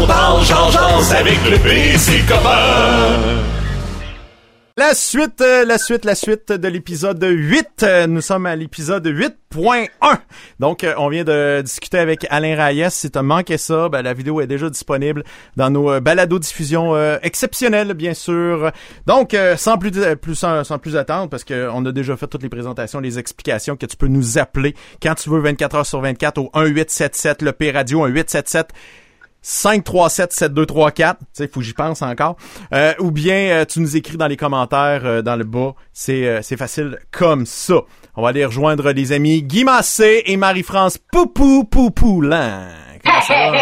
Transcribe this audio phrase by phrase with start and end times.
[0.00, 1.58] On avec le.
[4.76, 7.82] La suite, euh, la suite, la suite de l'épisode 8.
[7.82, 9.88] Euh, nous sommes à l'épisode 8.1.
[10.60, 12.90] Donc, euh, on vient de discuter avec Alain Reyes.
[12.90, 15.24] Si t'as manqué ça, ben, la vidéo est déjà disponible
[15.56, 18.70] dans nos balados-diffusions exceptionnelles, bien sûr.
[19.06, 19.90] Donc, sans plus,
[20.22, 23.86] plus sans, plus attendre, parce qu'on a déjà fait toutes les présentations, les explications que
[23.86, 27.72] tu peux nous appeler quand tu veux 24 heures sur 24 au 1877, le P
[27.72, 28.68] Radio 1877
[29.42, 32.36] 537 7234, tu sais, faut que j'y pense encore.
[32.72, 36.42] Euh, ou bien euh, tu nous écris dans les commentaires euh, dans le bas, c'est
[36.42, 37.80] c'est facile comme ça.
[38.16, 42.68] On va aller rejoindre les amis Guy Massé et Marie-France Poupou Poupoulin.
[43.04, 43.52] Comment ça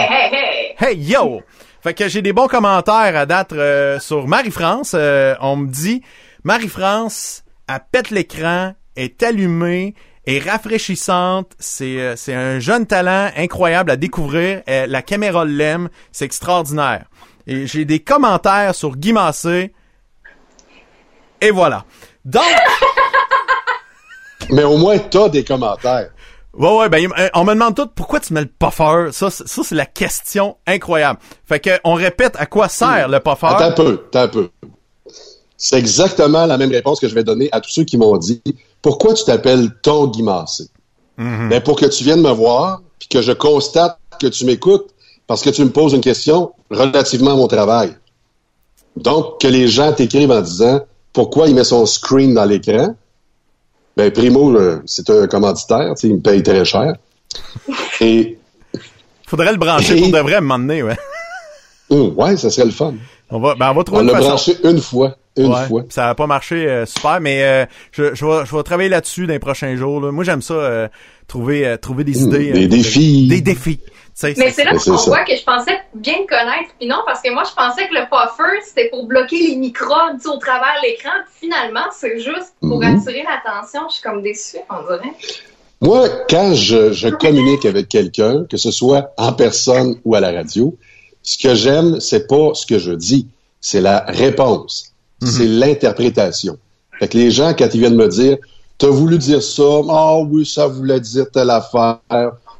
[0.78, 1.42] Hey yo.
[1.82, 3.54] Fait que j'ai des bons commentaires à date
[4.00, 4.94] sur Marie-France.
[5.40, 6.02] on me dit
[6.42, 9.94] Marie-France, elle pète l'écran, est allumée,
[10.26, 11.52] est rafraîchissante.
[11.58, 14.62] C'est euh, c'est un jeune talent incroyable à découvrir.
[14.68, 15.88] Euh, la caméra l'aime.
[16.12, 17.06] C'est extraordinaire.
[17.46, 19.72] Et j'ai des commentaires sur Guy Massé.
[21.40, 21.84] Et voilà.
[22.24, 22.42] Donc...
[24.50, 26.10] Mais au moins, t'as des commentaires.
[26.54, 29.08] Ouais, ouais, ben, on me demande tout pourquoi tu mets le puffer?
[29.12, 31.18] Ça, ça c'est la question incroyable.
[31.44, 33.46] Fait que, on répète à quoi sert le puffer?
[33.46, 34.50] Attends un peu, attends un peu.
[35.56, 38.42] C'est exactement la même réponse que je vais donner à tous ceux qui m'ont dit
[38.82, 40.68] pourquoi tu t'appelles ton Guy Massé?
[41.16, 41.48] Mhm.
[41.48, 44.90] Ben, pour que tu viennes me voir, puis que je constate que tu m'écoutes,
[45.26, 47.96] parce que tu me poses une question relativement à mon travail.
[48.96, 50.80] Donc, que les gens t'écrivent en disant
[51.12, 52.94] pourquoi il met son screen dans l'écran?
[53.96, 56.94] Ben, Primo, euh, c'est un commanditaire, il me paye très cher.
[58.00, 58.38] Et.
[59.26, 60.96] Faudrait le brancher pour de vrai à un moment donné, ouais.
[61.90, 62.94] Hum, ouais, ça serait le fun.
[63.30, 65.16] On va, ben, on va trouver on l'a branché une fois.
[65.36, 65.82] Une fois.
[65.90, 69.26] Ça a pas marché euh, super, mais euh, je, je, vais, je vais travailler là-dessus
[69.26, 70.00] dans les prochains jours.
[70.00, 70.88] Moi, j'aime ça, euh,
[71.28, 72.52] trouver, trouver des mmh, idées.
[72.52, 73.28] Des défis.
[73.28, 73.80] Des défis.
[74.22, 77.32] mais c'est là qu'on voit que je pensais bien te connaître, puis non, parce que
[77.32, 79.94] moi, je pensais que le puffer, c'était pour bloquer les micros
[80.24, 82.96] au travers l'écran, puis finalement, c'est juste pour mmh.
[82.96, 83.82] attirer l'attention.
[83.88, 85.12] Je suis comme déçue, on dirait.
[85.82, 90.32] Moi, quand je, je communique avec quelqu'un, que ce soit en personne ou à la
[90.32, 90.74] radio,
[91.22, 93.28] ce que j'aime, c'est pas ce que je dis,
[93.60, 94.95] c'est la réponse.
[95.20, 95.28] Mhm.
[95.28, 96.58] C'est l'interprétation.
[96.98, 98.38] Fait que les gens, quand ils viennent me dire,
[98.78, 102.00] t'as voulu dire ça, ah oh, oui, ça voulait dire telle affaire,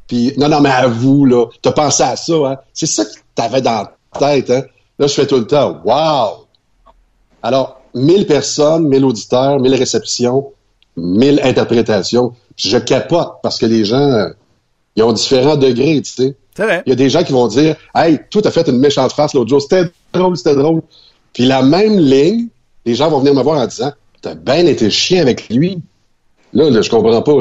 [0.07, 2.57] puis non, non, mais à vous, là, t'as pensé à ça, hein?
[2.73, 4.63] C'est ça que t'avais dans la tête, hein?
[4.99, 6.47] Là, je fais tout le temps, wow!
[7.43, 10.53] Alors, mille personnes, mille auditeurs, mille réceptions,
[10.97, 12.33] mille interprétations.
[12.57, 14.29] Je capote parce que les gens,
[14.95, 16.37] ils ont différents degrés, tu sais.
[16.87, 19.35] Il y a des gens qui vont dire, hey, toi, t'as fait une méchante face
[19.35, 20.83] l'autre jour, c'était drôle, c'était drôle.
[21.37, 22.49] Puis la même ligne,
[22.87, 23.93] les gens vont venir me voir en disant
[24.23, 25.83] T'as bien été chien avec lui.
[26.55, 27.33] Là, là je comprends pas.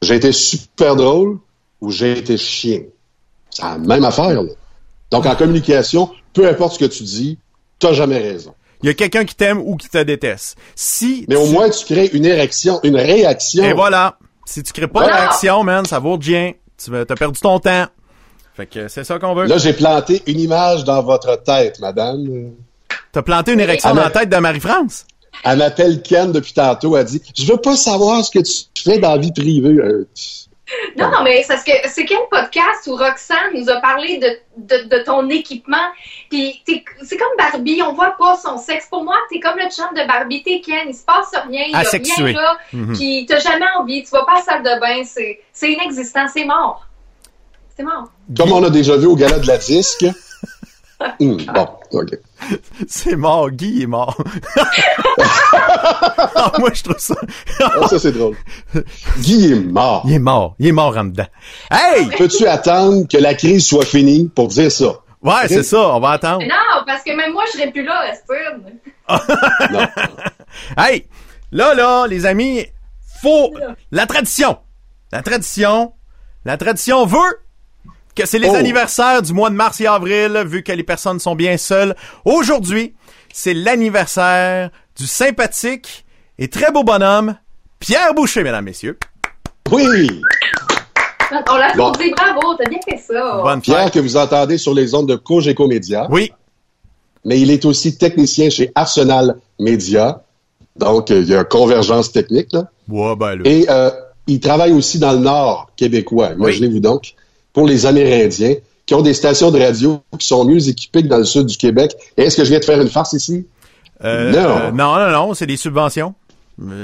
[0.00, 1.38] J'ai été super drôle
[1.82, 2.80] ou j'ai été chien.
[3.50, 4.42] C'est la même affaire.
[4.42, 4.52] Là.
[5.10, 7.36] Donc, en communication, peu importe ce que tu dis,
[7.78, 8.54] t'as jamais raison.
[8.82, 10.56] Il y a quelqu'un qui t'aime ou qui te déteste.
[10.74, 13.64] Si Mais au moins, tu crées une érection, une réaction.
[13.64, 14.16] Et voilà.
[14.46, 16.52] Si tu crées pas de réaction, man, ça vaut rien.
[16.82, 17.84] Tu as perdu ton temps.
[18.54, 19.44] Fait que c'est ça qu'on veut.
[19.44, 22.54] Là, j'ai planté une image dans votre tête, madame.
[23.12, 25.06] T'as planté une érection dans la tête de Marie-France?
[25.44, 26.96] Elle m'appelle Ken depuis tantôt.
[26.96, 29.68] Elle dit Je veux pas savoir ce que tu fais dans la vie privée.
[29.68, 30.08] Euh,
[30.96, 35.04] non, non, mais c'est que c'est quel podcast où Roxane nous a parlé de, de,
[35.04, 35.76] ton équipement.
[36.30, 36.62] Puis
[37.02, 38.86] c'est comme Barbie, on voit pas son sexe.
[38.88, 41.72] Pour moi, t'es comme le chant de Barbie, t'es Ken, il se passe rien, il
[41.72, 42.56] y a rien là.
[42.72, 46.26] Mm Puis t'as jamais envie, tu vas pas à la salle de bain, c'est inexistant,
[46.32, 46.86] c'est mort.
[47.76, 48.10] C'est mort.
[48.34, 50.06] Comme on a déjà vu au gala de la disque.
[51.20, 52.18] Hmm, bon, OK.
[52.88, 54.16] C'est mort, Guy est mort.
[56.34, 57.14] ah, moi, je trouve ça.
[57.60, 58.36] ah, ça, c'est drôle.
[59.20, 60.02] Guy est mort.
[60.06, 60.54] Il est mort.
[60.58, 61.26] Il est mort en dedans.
[61.70, 62.06] Hey!
[62.16, 65.00] Peux-tu attendre que la crise soit finie pour dire ça?
[65.22, 66.42] Ouais, c'est ça, on va attendre.
[66.42, 68.58] Non, parce que même moi, je serais plus là, Esther.
[69.70, 69.86] non.
[70.76, 71.06] Hey!
[71.50, 72.66] Là, là, les amis,
[73.22, 73.52] faut.
[73.90, 74.58] La tradition.
[75.12, 75.92] La tradition.
[76.44, 77.41] La tradition veut
[78.14, 78.54] que c'est les oh.
[78.54, 81.94] anniversaires du mois de mars et avril, vu que les personnes sont bien seules.
[82.24, 82.94] Aujourd'hui,
[83.32, 86.04] c'est l'anniversaire du sympathique
[86.38, 87.36] et très beau bonhomme,
[87.78, 88.98] Pierre Boucher, mesdames, messieurs.
[89.70, 90.22] Oui!
[91.48, 91.92] On l'a bon.
[91.92, 93.40] bravo, t'as bien fait ça.
[93.42, 96.06] Bonne Pierre, que vous entendez sur les ondes de Cogeco Média.
[96.10, 96.30] Oui.
[97.24, 100.22] Mais il est aussi technicien chez Arsenal Média.
[100.76, 102.68] Donc, il y a convergence technique, là.
[102.88, 103.42] Ouais, ben, là.
[103.44, 103.90] Et euh,
[104.26, 106.32] il travaille aussi dans le Nord québécois.
[106.32, 107.14] Imaginez-vous donc
[107.52, 108.54] pour les Amérindiens
[108.86, 111.56] qui ont des stations de radio qui sont mieux équipées que dans le sud du
[111.56, 111.92] Québec.
[112.16, 113.46] Est-ce que je viens de faire une farce ici?
[114.04, 114.72] Euh, non.
[114.76, 116.14] non, non, non, c'est des subventions.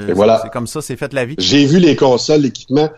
[0.07, 0.39] Et voilà.
[0.43, 1.35] C'est comme ça, c'est fait la vie.
[1.37, 2.89] J'ai vu les consoles, l'équipement,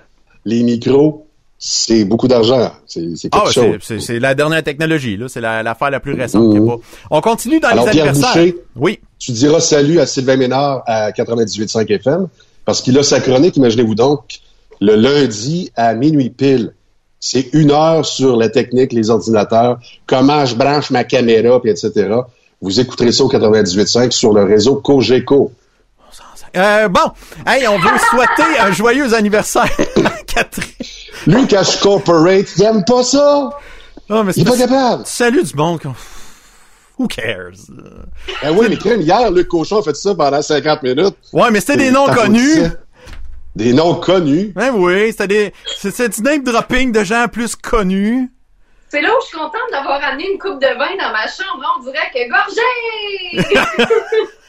[0.46, 1.26] les micros.
[1.64, 2.72] c'est beaucoup d'argent.
[2.88, 3.66] C'est c'est quelque Ah, chose.
[3.82, 5.28] c'est- c'est c'est la dernière technologie, là.
[5.28, 6.54] C'est la- l'affaire la, plus récente.
[6.56, 6.66] Mhm.
[6.66, 6.78] pas.
[7.12, 8.34] On continue dans Alors, les Pierre anniversaires.
[8.44, 9.00] Boucher, Oui.
[9.20, 12.28] tu diras salut à Sylvain Ménard à 98.5 FM
[12.66, 14.40] parce qu'il a sa chronique, imaginez-vous donc,
[14.80, 16.74] le lundi à minuit pile.
[17.24, 22.10] C'est une heure sur la technique, les ordinateurs, comment je branche ma caméra, puis etc.
[22.62, 25.52] Vous écouterez ça au 98.5 sur le réseau Cogeco.
[26.58, 27.00] Euh, bon,
[27.48, 29.70] hey, on veut souhaiter un joyeux anniversaire
[30.04, 30.66] à Catherine.
[31.28, 33.52] Lucas Corporate, il aime pas ça?
[34.10, 35.04] Oh, mais Il est pas capable.
[35.06, 35.80] Salut du bon.
[36.98, 37.54] Who cares?
[38.42, 41.16] Ben oui, mais crème, hier, Luc Cochon a fait ça pendant 50 minutes.
[41.32, 42.64] Ouais, mais c'était des noms connus.
[43.56, 44.54] Des noms connus.
[44.56, 48.30] Ben oui, c'était des, c'est c'est du name dropping de gens plus connus.
[48.90, 51.64] C'est là où je suis contente d'avoir amené une coupe de vin dans ma chambre.
[51.78, 53.62] On dirait que gorgé!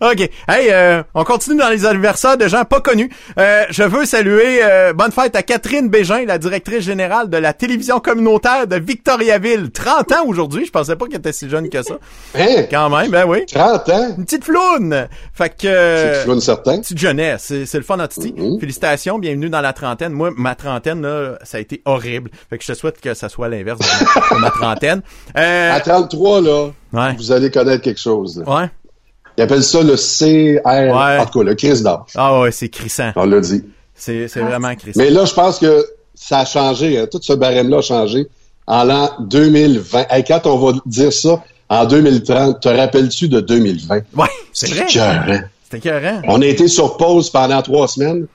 [0.00, 0.20] OK.
[0.48, 3.10] Hey, euh, on continue dans les anniversaires de gens pas connus.
[3.38, 7.52] Euh, je veux saluer euh, bonne fête à Catherine Bégin, la directrice générale de la
[7.52, 9.70] télévision communautaire de Victoriaville.
[9.70, 10.64] 30 ans aujourd'hui.
[10.66, 11.94] Je pensais pas qu'elle était si jeune que ça.
[12.38, 12.64] Hein?
[12.70, 13.44] Quand même, ben oui.
[13.46, 14.14] 30 ans?
[14.18, 15.08] Une petite floune.
[15.34, 15.66] Fait que...
[15.66, 16.78] euh, une certain.
[16.80, 18.34] petite jeunesse, c'est, le fun en titi.
[18.36, 18.60] Mhm.
[18.60, 20.12] Félicitations, bienvenue dans la trentaine.
[20.12, 22.30] Moi, ma trentaine, là, ça a été horrible.
[22.50, 25.02] Fait que je te souhaite que ça soit l'inverse de ma, trentaine.
[25.36, 27.14] Euh, À 33, là, ouais.
[27.16, 28.38] vous allez connaître quelque chose.
[28.44, 28.54] là.
[28.62, 28.70] Ouais.
[29.38, 31.18] Ils appellent ça le CR, Ouais.
[31.18, 31.98] en tout cas, le crise d'âge.
[32.14, 33.12] Ah ouais, c'est crissant.
[33.16, 33.62] On l'a dit.
[33.94, 35.00] C'est, c'est vraiment crissant.
[35.00, 36.98] Mais là, je pense que ça a changé.
[36.98, 37.06] hein.
[37.10, 38.26] Tout ce barème-là a changé
[38.66, 40.06] en l'an 2020.
[40.10, 44.00] Hey, quand on va dire ça en 2030, te rappelles-tu de 2020?
[44.16, 44.86] Ouais, c'est vrai.
[44.88, 46.20] C'était écœurant.
[46.28, 48.26] On a été sur pause pendant trois semaines.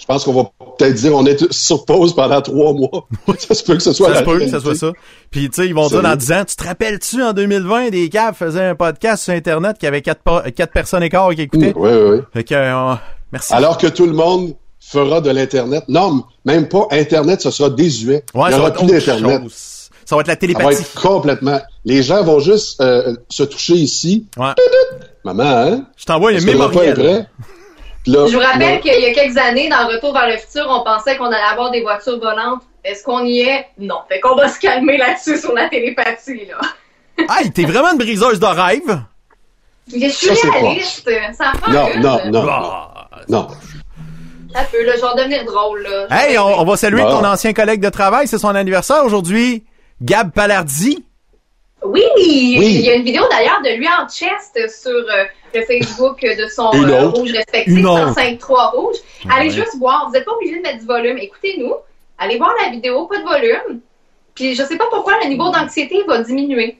[0.00, 3.06] Je pense qu'on va peut-être dire on est sur pause pendant trois mois.
[3.38, 4.60] ça se peut que ce soit Ça se peut que réalité.
[4.60, 4.92] soit ça.
[5.30, 8.08] Puis, tu sais, ils vont dire dans 10 ans, tu te rappelles-tu en 2020, des
[8.08, 10.22] caves faisaient un podcast sur Internet qui avait quatre,
[10.72, 11.74] personnes et quart qui écoutaient?
[11.76, 12.18] Oui, oui, oui.
[12.32, 12.94] Fait que, euh,
[13.30, 13.52] merci.
[13.52, 15.84] Alors que tout le monde fera de l'Internet.
[15.88, 18.24] Non, même pas Internet, ce sera désuet.
[18.34, 19.42] ouais, Il n'y aura plus d'Internet.
[20.06, 20.80] Ça va être la Ça va télépathie.
[20.80, 21.60] être complètement...
[21.84, 24.26] Les gens vont juste euh, se toucher ici.
[24.36, 24.54] Ouais.
[25.24, 25.84] Maman, hein?
[25.96, 27.28] Je t'envoie est mémorial.
[28.06, 30.66] Là, Je vous là, rappelle qu'il y a quelques années, dans Retour vers le futur,
[30.68, 32.62] on pensait qu'on allait avoir des voitures volantes.
[32.84, 33.66] Est-ce qu'on y est?
[33.78, 33.98] Non.
[34.08, 36.58] Fait qu'on va se calmer là-dessus sur la télépathie, là.
[37.38, 39.02] Hey, t'es vraiment une briseuse de rêve.
[39.92, 41.10] Je suis Ça, réaliste.
[41.36, 42.00] Ça me prend Non, une.
[42.00, 42.42] non, non.
[43.28, 43.48] Non.
[44.54, 46.06] Ça peut, là, je vais devenir drôle, là.
[46.10, 47.20] Hey, on, on va saluer Bon.
[47.20, 49.64] ton ancien collègue de travail, c'est son anniversaire aujourd'hui.
[50.00, 51.04] Gab Palardi.
[51.82, 55.24] Oui, il y a une vidéo d'ailleurs de lui en chest sur euh,
[55.54, 58.14] le Facebook de son euh, rouge respectif, Une autre.
[58.14, 58.96] 105.3 rouge.
[59.30, 61.18] Allez juste voir, vous n'êtes pas obligé de mettre du volume.
[61.18, 61.74] Écoutez-nous,
[62.18, 63.80] allez voir la vidéo, pas de volume.
[64.34, 66.78] Puis je sais pas pourquoi le niveau d'anxiété va diminuer.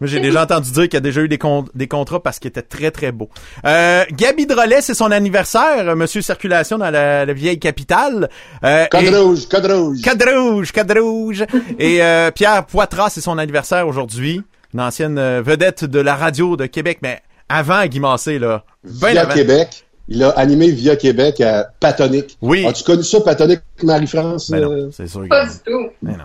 [0.00, 2.48] Moi, j'ai déjà entendu dire qu'il a déjà eu des, con- des contrats parce qu'il
[2.48, 3.28] était très, très beau.
[3.64, 8.28] Euh, Gabi Drolet, c'est son anniversaire, euh, Monsieur Circulation dans la, la vieille capitale.
[8.64, 10.02] Euh, Code et- rouge, code rouge.
[10.02, 11.44] Code rouge, code rouge.
[11.78, 14.42] et euh, Pierre Poitras, c'est son anniversaire aujourd'hui.
[14.74, 18.64] Une ancienne euh, vedette de la radio de Québec, mais avant Guy Massé, là.
[18.84, 19.34] Ben Via avant.
[19.34, 19.84] Québec.
[20.10, 22.38] Il a animé Via Québec à Patonique.
[22.40, 22.66] Oui.
[22.66, 24.50] As-tu connu ça, Patonique, Marie-France?
[24.50, 24.84] Ben euh?
[24.86, 25.26] non, c'est sûr.
[25.28, 25.88] Pas du tout.
[26.02, 26.24] Ben non.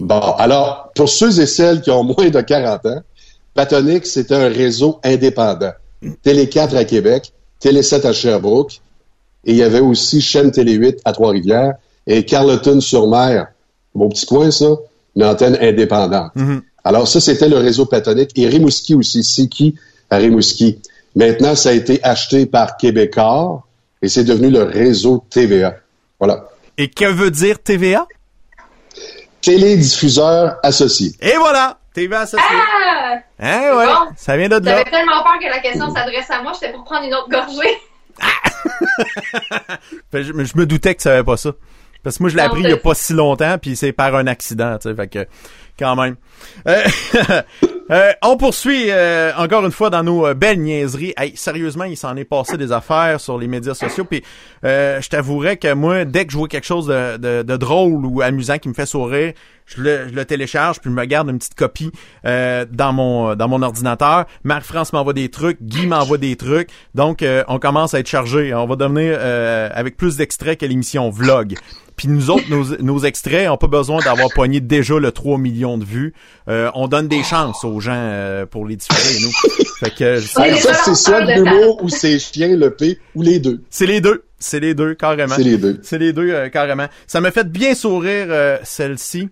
[0.00, 3.02] Bon, alors, pour ceux et celles qui ont moins de 40 ans,
[3.54, 5.72] Patonique, c'était un réseau indépendant.
[6.22, 8.80] Télé 4 à Québec, Télé 7 à Sherbrooke,
[9.44, 11.74] et il y avait aussi chaîne Télé 8 à Trois-Rivières,
[12.06, 13.48] et Carleton-sur-Mer,
[13.94, 14.66] mon petit coin, ça,
[15.16, 16.34] une antenne indépendante.
[16.34, 16.62] Mhm.
[16.82, 19.76] Alors, ça, c'était le réseau Patonique, et Rimouski aussi, Siki
[20.10, 20.78] à Rimouski.
[21.14, 23.66] Maintenant, ça a été acheté par Québecor,
[24.02, 25.76] et c'est devenu le réseau TVA.
[26.18, 26.48] Voilà.
[26.76, 28.06] Et que veut dire TVA?
[29.44, 31.12] Télédiffuseur associé.
[31.20, 31.78] Et voilà!
[31.94, 32.46] TVA associé.
[32.50, 33.14] Ah!
[33.38, 33.86] Hein, ouais.
[33.86, 34.12] Bon.
[34.16, 34.78] Ça vient de là.
[34.78, 37.78] J'avais tellement peur que la question s'adresse à moi, j'étais pour prendre une autre gorgée.
[40.12, 41.50] Je, me- je me doutais que tu savais pas ça.
[42.02, 44.14] Parce que moi, je l'ai appris il y a pas si longtemps, puis c'est par
[44.14, 45.26] un accident, tu sais, fait que,
[45.78, 46.16] quand même.
[46.68, 46.82] Euh,
[47.90, 51.12] euh, on poursuit euh, encore une fois dans nos euh, belles niaiseries.
[51.16, 54.22] Hey, sérieusement, il s'en est passé des affaires sur les médias sociaux, puis
[54.64, 58.06] euh, je t'avouerais que moi, dès que je vois quelque chose de, de, de drôle
[58.06, 59.32] ou amusant qui me fait sourire,
[59.66, 61.90] je le, je le télécharge, puis je me garde une petite copie
[62.26, 64.26] euh, dans mon dans mon ordinateur.
[64.44, 68.52] Marc-France m'envoie des trucs, Guy m'envoie des trucs, donc euh, on commence à être chargé.
[68.54, 71.54] On va devenir euh, avec plus d'extraits que l'émission Vlog.
[71.96, 75.78] Puis nous autres, nos, nos extraits ont pas besoin d'avoir pogné déjà le 3 millions
[75.78, 76.14] de vues.
[76.48, 79.64] Euh, on donne des chances aux gens euh, pour les diffuser, nous.
[79.78, 80.44] Fait que ça,
[80.84, 83.62] c'est soit de l'humour ou c'est chien, le P, ou les deux.
[83.70, 84.24] c'est les deux.
[84.44, 85.34] C'est les deux, carrément.
[85.34, 85.80] C'est les deux.
[85.82, 86.86] C'est les deux, euh, carrément.
[87.06, 89.30] Ça me fait bien sourire, euh, celle-ci.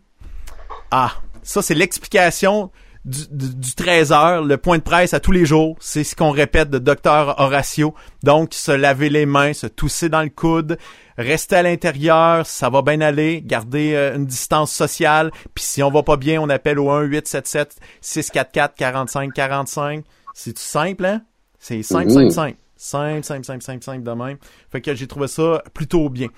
[0.91, 2.71] Ah, ça, c'est l'explication
[3.05, 6.31] du, du, du 13h, le point de presse à tous les jours, c'est ce qu'on
[6.31, 7.95] répète de docteur Horatio.
[8.23, 10.79] Donc, se laver les mains, se tousser dans le coude,
[11.19, 15.91] rester à l'intérieur, ça va bien aller, garder euh, une distance sociale, puis si on
[15.91, 20.05] va pas bien, on appelle au 1 877 644 45 45.
[20.35, 21.23] C'est tout simple hein?
[21.59, 22.62] C'est simple Mmh.
[22.83, 23.45] Simple simple.
[23.45, 24.37] Simple, simple, simple, de même.
[24.71, 26.29] Fait que j'ai trouvé ça plutôt bien.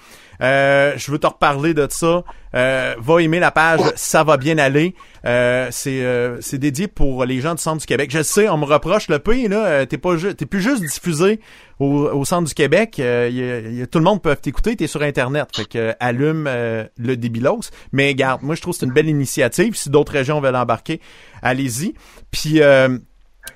[0.41, 2.23] Euh, je veux te reparler de ça.
[2.55, 4.95] Euh, va aimer la page Ça va bien aller.
[5.25, 8.11] Euh, c'est euh, c'est dédié pour les gens du centre du Québec.
[8.13, 9.65] Je sais, on me reproche le pays là.
[9.67, 11.41] euh, T'es pas t'es plus juste diffusé
[11.81, 12.97] au, au centre du Québec.
[13.01, 14.77] Euh, y a- y a- tout le monde peut t'écouter.
[14.77, 15.49] T'es sur internet.
[15.57, 17.71] Fait que allume le débilos.
[17.93, 19.75] Mais garde, moi je trouve que c'est une belle initiative.
[19.77, 21.01] Si d'autres régions veulent embarquer,
[21.43, 21.95] allez-y.
[22.31, 22.61] Puis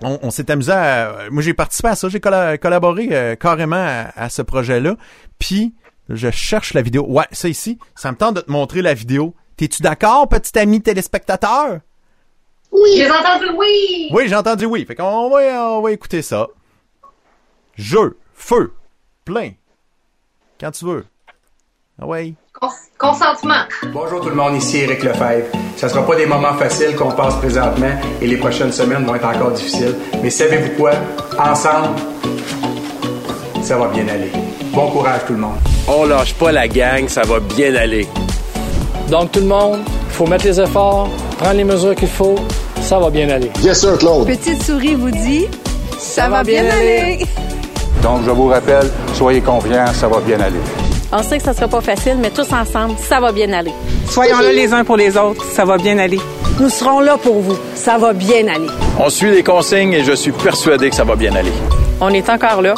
[0.02, 1.28] on, on s'est amusé à...
[1.30, 2.08] Moi, j'ai participé à ça.
[2.08, 4.96] J'ai colla- collaboré euh, carrément à, à ce projet-là.
[5.38, 5.74] Puis,
[6.08, 7.04] je cherche la vidéo.
[7.08, 9.34] Ouais, ça ici, ça me tente de te montrer la vidéo.
[9.56, 11.80] T'es-tu d'accord, petit ami téléspectateur?
[12.94, 14.08] J'ai entendu oui!
[14.12, 14.84] Oui, j'ai entendu oui.
[14.86, 16.46] Fait qu'on va, on va écouter ça.
[17.76, 18.72] Jeu, feu,
[19.24, 19.52] plein.
[20.60, 21.06] Quand tu veux.
[22.00, 22.32] Ah ouais.
[22.52, 23.62] Cons- consentement.
[23.92, 25.46] Bonjour tout le monde, ici Eric Lefebvre.
[25.76, 27.90] Ça sera pas des moments faciles qu'on passe présentement
[28.22, 29.94] et les prochaines semaines vont être encore difficiles.
[30.22, 30.92] Mais savez-vous quoi?
[31.38, 31.88] Ensemble,
[33.62, 34.30] ça va bien aller.
[34.72, 35.56] Bon courage tout le monde.
[35.88, 38.06] On lâche pas la gang, ça va bien aller.
[39.10, 42.36] Donc tout le monde, il faut mettre les efforts, prendre les mesures qu'il faut,
[42.80, 43.50] ça va bien aller.
[43.62, 44.26] Yes, sir, Claude.
[44.26, 45.46] Petite souris vous dit
[45.98, 47.18] ça, va bien, aller.
[48.02, 50.60] Donc, je vous rappelle, soyez confiants, ça va bien aller.
[51.10, 53.72] On sait que ça sera pas facile, mais tous ensemble, ça va bien aller.
[54.08, 56.20] Soyons là les uns pour les autres, ça va bien aller.
[56.60, 58.68] Nous serons là pour vous, ça va bien aller.
[58.98, 61.52] On suit les consignes et je suis persuadé que ça va bien aller.
[62.00, 62.74] On est encore là.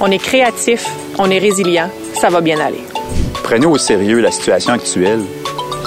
[0.00, 0.86] On est créatif.
[1.18, 1.88] On est résilient.
[2.20, 2.82] Ça va bien aller.
[3.42, 5.22] Prenez au sérieux la situation actuelle.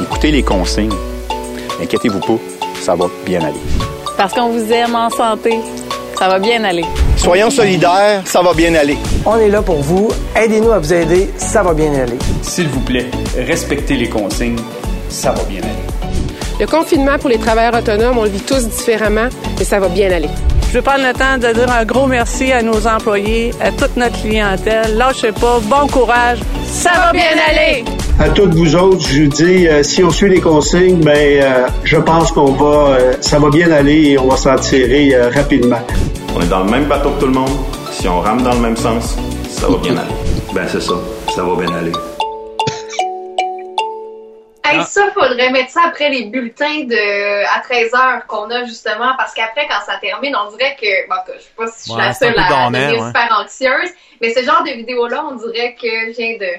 [0.01, 0.93] Écoutez les consignes.
[1.81, 2.37] Inquiétez-vous pas,
[2.81, 3.59] ça va bien aller.
[4.17, 5.59] Parce qu'on vous aime en santé.
[6.17, 6.85] Ça va bien aller.
[7.17, 8.97] Soyons solidaires, ça va bien aller.
[9.25, 12.17] On est là pour vous, aidez-nous à vous aider, ça va bien aller.
[12.41, 13.07] S'il vous plaît,
[13.37, 14.59] respectez les consignes,
[15.09, 15.85] ça va bien aller.
[16.59, 20.11] Le confinement pour les travailleurs autonomes, on le vit tous différemment, mais ça va bien
[20.11, 20.29] aller.
[20.69, 23.95] Je veux prendre le temps de dire un gros merci à nos employés, à toute
[23.95, 24.97] notre clientèle.
[24.97, 25.59] Lâchez pas.
[25.63, 26.39] Bon courage.
[26.65, 27.85] Ça va bien aller.
[28.19, 31.67] À toutes vous autres, je vous dis, euh, si on suit les consignes, ben, euh,
[31.85, 35.29] je pense qu'on va, euh, ça va bien aller et on va s'en tirer euh,
[35.29, 35.79] rapidement.
[36.35, 37.65] On est dans le même bateau que tout le monde.
[37.91, 39.15] Si on rame dans le même sens,
[39.49, 40.13] ça va bien aller.
[40.53, 40.93] Ben c'est ça,
[41.33, 41.91] ça va bien aller.
[44.67, 49.33] Hey, ça, faudrait mettre ça après les bulletins de à 13h qu'on a justement, parce
[49.33, 51.07] qu'après, quand ça termine, on dirait que.
[51.07, 53.07] Bon, je sais pas si je suis Ouais, la seule à devenir ouais.
[53.07, 53.89] super anxieuse,
[54.21, 56.51] mais ce genre de vidéo-là, on dirait que vient de.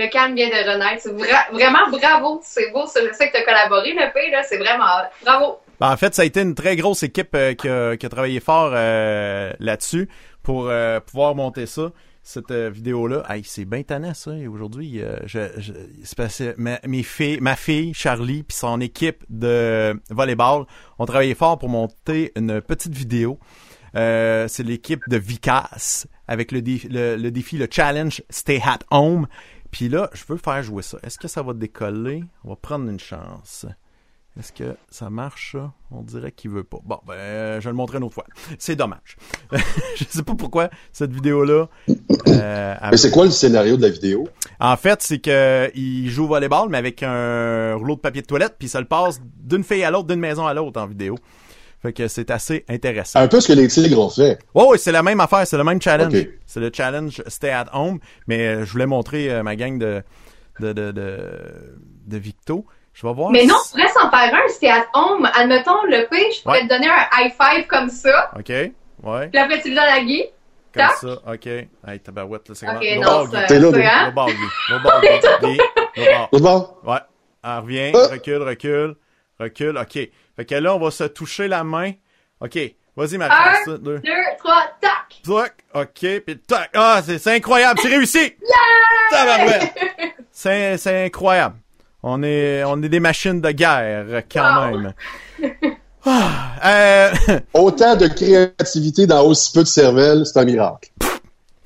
[0.00, 1.02] Le calme vient de renaître.
[1.02, 2.40] C'est vra- vraiment bravo.
[2.44, 2.86] C'est beau.
[2.86, 3.00] ça.
[3.04, 4.44] Je sais que tu as collaboré, le P, là.
[4.44, 4.86] C'est vraiment.
[5.24, 5.58] Bravo.
[5.80, 8.72] Ben, en fait, ça a été une très grosse équipe euh, qui, a, travaillé fort
[8.74, 10.08] euh, là-dessus
[10.42, 11.92] pour euh, pouvoir monter ça.
[12.22, 14.32] Cette vidéo-là, c'est bien tannant ça.
[14.50, 15.72] Aujourd'hui, je, je,
[16.04, 20.66] c'est que ma, mes filles, ma fille Charlie puis son équipe de volleyball
[20.98, 23.38] ont travaillé fort pour monter une petite vidéo.
[23.94, 29.26] C'est l'équipe de Vicas avec le, défi, le, le défi, le challenge Stay at Home.
[29.70, 30.98] Puis là, je veux faire jouer ça.
[31.02, 32.24] Est-ce que ça va décoller?
[32.44, 33.64] On va prendre une chance.
[34.38, 35.56] Est-ce que ça marche?
[35.90, 36.78] On dirait qu'il veut pas.
[36.84, 38.26] Bon, ben, je vais le montrer une autre fois.
[38.58, 39.16] C'est dommage.
[39.96, 41.68] je sais pas pourquoi cette vidéo-là.
[42.28, 44.28] euh, Mais c'est quoi le scénario de la vidéo?
[44.60, 48.26] En fait, c'est que il joue au volleyball, mais avec un rouleau de papier de
[48.28, 51.16] toilette, puis ça le passe d'une fille à l'autre, d'une maison à l'autre en vidéo.
[51.82, 53.20] Fait que c'est assez intéressant.
[53.20, 54.38] Un peu ce que les tigres ont fait.
[54.54, 56.26] Oh, oui, c'est la même affaire, c'est le même challenge.
[56.46, 60.02] C'est le challenge Stay at Home, mais euh, je voulais montrer euh, ma gang de
[60.60, 61.20] de de de,
[62.06, 62.66] de Victo.
[63.00, 63.30] Je vais voir.
[63.30, 64.48] Mais non, si- on pourrait s'en faire un.
[64.48, 65.28] C'était at home.
[65.32, 66.64] Admettons, le P, je pourrais Ouais.
[66.66, 68.32] te donner un high five comme ça.
[68.36, 68.48] OK.
[68.48, 69.28] Ouais.
[69.28, 70.24] Puis après, tu le donnes à Guy.
[70.74, 70.96] Comme Tac.
[70.96, 71.32] ça.
[71.32, 71.46] OK.
[71.46, 73.00] Hey, tabarouette, là, c'est Ok, comment?
[73.02, 73.78] non, L'autre ça- bord, T'es là, Guy.
[73.78, 73.86] Guy.
[73.86, 74.02] hein?
[74.04, 74.36] L'autre bord, Guy.
[74.70, 75.56] L'autre Guy.
[75.56, 76.28] L'autre.
[76.32, 76.80] L'autre bord?
[76.84, 76.98] Ouais.
[77.44, 78.06] Elle revient, Ah.
[78.10, 78.96] recule, recule,
[79.38, 79.78] recule.
[79.78, 79.92] OK.
[80.36, 81.92] Fait que là, on va se toucher la main.
[82.40, 82.58] OK.
[82.96, 83.78] Vas-y, Un, Marie-France.
[83.78, 83.98] Deux.
[84.00, 85.22] deux, trois, tac.
[85.24, 85.54] Tac.
[85.72, 86.20] OK.
[86.26, 86.70] Puis tac.
[86.74, 87.78] Ah, c'est incroyable.
[87.80, 88.34] C'est réussi.
[89.10, 89.72] Tabarouette.
[90.32, 91.56] C'est c'est incroyable.
[92.02, 94.78] On est, on est des machines de guerre, quand Wow.
[94.78, 94.92] même.
[96.06, 96.30] Ah,
[96.64, 97.10] euh,
[97.54, 100.90] Autant de créativité dans aussi peu de cervelle, c'est un miracle.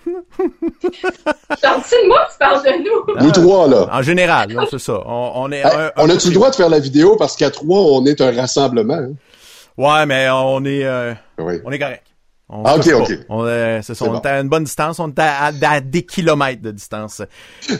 [0.06, 3.24] Gentil de moi, tu parles de nous.
[3.24, 3.88] Nous trois, là.
[3.92, 5.00] en général, c'est ça.
[5.06, 5.58] On, on est.
[5.60, 8.20] Hey, un- on a-tu le droit de faire la vidéo parce qu'à trois, on est
[8.20, 8.94] un rassemblement?
[8.94, 9.12] hein?
[9.76, 11.60] Ouais, mais on est, euh, Oui.
[11.64, 12.02] on est correct.
[12.48, 13.12] On Ah, ok, ok.
[13.30, 14.20] On est, c'est ça, C'est on bon.
[14.20, 17.22] est à une bonne distance, on est à, à- à des kilomètres de distance.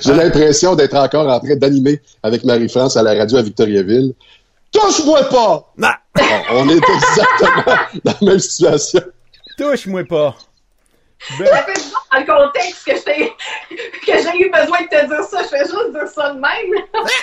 [0.01, 4.15] J'ai l'impression d'être encore en train d'animer avec Marie-France à la radio à Victoriaville.
[4.73, 5.73] Touche-moi pas!
[5.77, 5.89] Non!
[6.15, 9.03] Bon, on est exactement dans la même situation.
[9.59, 10.35] Touche-moi pas.
[11.39, 15.07] Ben, Ça fait juste dans le contexte que j'ai que j'ai eu besoin de te
[15.07, 15.43] dire ça.
[15.43, 16.83] Je fais juste dire ça de même.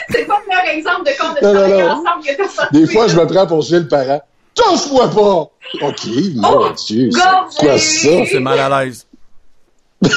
[0.10, 2.77] C'est pas le meilleur exemple de quand on a travaillé ensemble que.
[2.77, 4.22] Des fois, je me prends pour Gilles Parent.
[4.59, 5.51] Touche-moi pas!
[5.81, 7.19] OK, mon Dieu, c'est
[7.59, 8.25] quoi ça?
[8.29, 9.07] c'est mal à l'aise.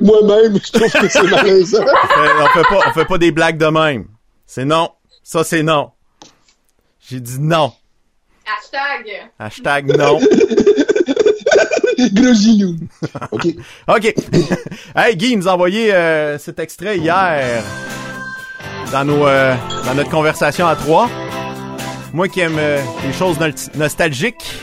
[0.00, 1.84] Moi-même, je trouve que c'est malaisant.
[1.84, 4.06] On fait, on fait pas, on fait pas des blagues de même.
[4.44, 4.90] C'est non.
[5.22, 5.92] Ça, c'est non.
[7.08, 7.72] J'ai dit non.
[8.44, 9.30] Hashtag.
[9.38, 10.18] Hashtag non.
[12.12, 12.76] Gros gilou.
[13.30, 13.46] OK.
[13.86, 14.14] OK.
[14.96, 17.62] hey, Guy il nous a envoyé euh, cet extrait hier
[18.90, 19.54] dans, nos, euh,
[19.86, 21.08] dans notre conversation à trois.
[22.12, 23.38] Moi qui aime euh, les choses
[23.74, 24.54] nostalgiques.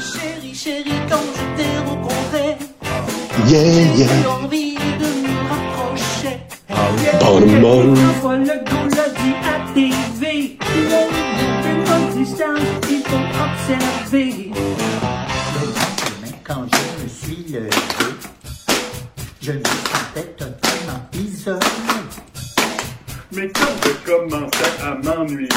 [0.00, 2.56] Chérie, chérie, quand je t'ai rencontré,
[3.46, 4.08] Yeah, yeah.
[4.08, 6.40] j'ai envie de nous rapprocher.
[7.20, 7.94] Bon, bon.
[7.94, 10.58] Une fois le goût l'a dit à TV.
[12.14, 12.60] Distance,
[12.90, 14.50] il faut observer.
[14.50, 17.70] Le lendemain, quand je me suis levé,
[19.40, 21.60] je me sentais totalement isolé.
[23.32, 25.48] Mais quand je commençais à m'ennuyer,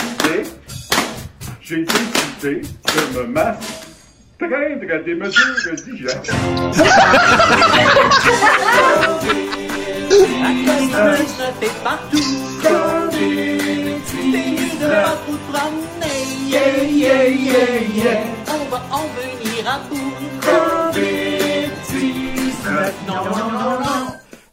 [1.71, 5.71] j'ai décidé de me des mesures de
[17.95, 18.19] yeah.
[18.47, 20.13] On va en venir à bout.
[20.41, 21.07] Covid-19.
[23.07, 24.03] Non, non, non, non.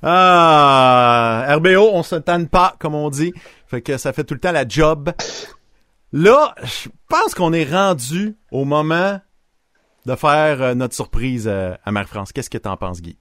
[0.05, 3.33] Ah, RBO, on se tanne pas, comme on dit.
[3.67, 5.11] Fait que ça fait tout le temps la job.
[6.13, 9.21] Là, je pense qu'on est rendu au moment
[10.07, 12.33] de faire euh, notre surprise euh, à Marie-France.
[12.33, 13.19] Qu'est-ce que t'en penses, Guy?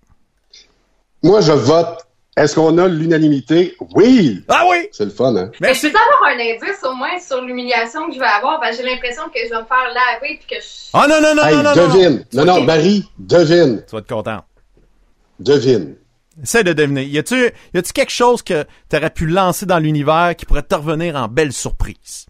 [1.23, 2.05] Moi, je vote.
[2.37, 3.75] Est-ce qu'on a l'unanimité?
[3.95, 4.43] Oui!
[4.47, 4.87] Ah oui!
[4.91, 5.51] C'est le fun, hein?
[5.59, 8.59] Mais je peux avoir un indice au moins sur l'humiliation que je vais avoir?
[8.59, 10.67] Parce que j'ai l'impression que je vais me faire laver puis que je...
[10.93, 12.25] Ah non, non, non, Hey, non, non, non, devine.
[12.33, 12.65] Non, non, Ok.
[12.67, 13.83] Marie, devine.
[13.87, 14.43] Tu vas être content.
[15.39, 15.95] Devine.
[16.43, 17.05] Essaie de deviner.
[17.05, 20.75] Y a-tu, y a-tu quelque chose que t'aurais pu lancer dans l'univers qui pourrait te
[20.75, 22.27] revenir en belle surprise?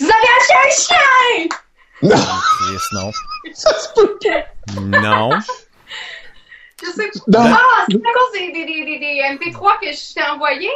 [0.00, 1.48] Vous avez acheté un chien!
[2.02, 2.16] Non!
[2.16, 3.10] Chris, non.
[3.52, 4.80] Ça se peut pas.
[4.80, 5.30] Non.
[6.82, 7.40] Je sais Non.
[7.52, 10.70] Ah, c'est à cause des, des, des, des, des MP3 que je t'ai envoyés?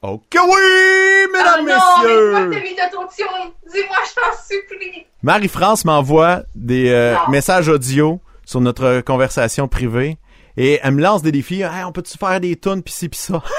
[0.00, 2.48] Ok, oui, mesdames, ah non, messieurs!
[2.48, 5.06] mais dis-moi que je t'en supplie.
[5.22, 10.16] Marie-France m'envoie des euh, messages audio sur notre conversation privée
[10.56, 11.62] et elle me lance des défis.
[11.62, 13.42] Hey, on peut-tu faire des tunes pis ci pis ça?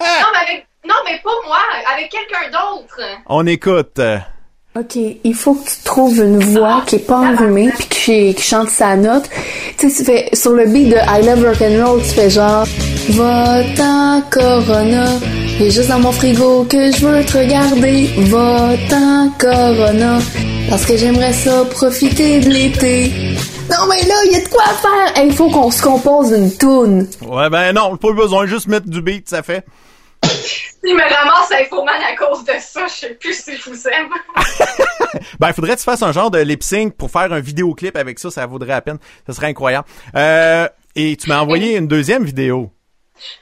[0.00, 0.66] Non, mais avec...
[0.86, 1.58] Non, mais pas moi,
[1.94, 3.00] avec quelqu'un d'autre.
[3.26, 4.00] On écoute.
[4.78, 8.42] OK, il faut que tu trouves une voix qui est pas enrhumée puis qui, qui
[8.42, 9.28] chante sa note.
[9.76, 12.64] Tu sais, tu fais sur le beat de I Love Rock'n'Roll, tu fais genre
[13.08, 15.06] Va-t'en Corona,
[15.58, 18.08] il est juste dans mon frigo que je veux te regarder.
[18.30, 20.18] Va-t'en Corona,
[20.70, 23.10] parce que j'aimerais ça profiter de l'été.
[23.70, 25.24] Non mais là, il y a de quoi faire.
[25.24, 27.08] Il faut qu'on se compose une toune.
[27.26, 29.64] Ouais, ben non, pas besoin, juste mettre du beat, ça fait.
[30.82, 34.08] Il me ramasse Infoman à cause de ça, je sais plus si je vous aime.
[35.38, 37.96] Ben, il faudrait que tu fasses un genre de lip sync pour faire un vidéoclip
[37.96, 38.98] avec ça, ça vaudrait la peine.
[39.26, 39.88] Ça serait incroyable.
[40.14, 42.70] Euh, et tu m'as envoyé une deuxième vidéo.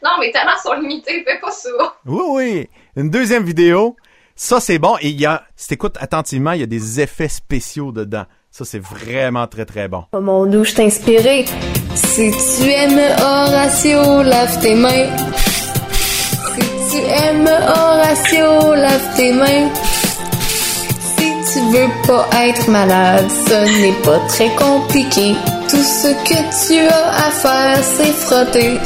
[0.03, 1.69] Non, mes talents sont limités, fais pas ça.
[2.07, 2.69] Oui, oui.
[2.97, 3.97] Une deuxième vidéo.
[4.35, 4.97] Ça, c'est bon.
[5.01, 8.25] Et il y a, si t'écoutes attentivement, il y a des effets spéciaux dedans.
[8.51, 10.05] Ça, c'est vraiment très, très bon.
[10.12, 11.45] Oh mon dieu, je t'ai inspiré.
[11.95, 15.09] Si tu aimes Horatio, lave tes mains.
[16.99, 19.71] Tu aimes Horatio, lave tes mains.
[21.01, 25.37] Si tu veux pas être malade, ce n'est pas très compliqué.
[25.71, 28.81] Tout ce que tu as à faire, c'est frotter.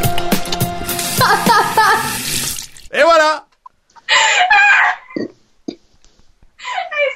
[2.92, 3.46] Et voilà!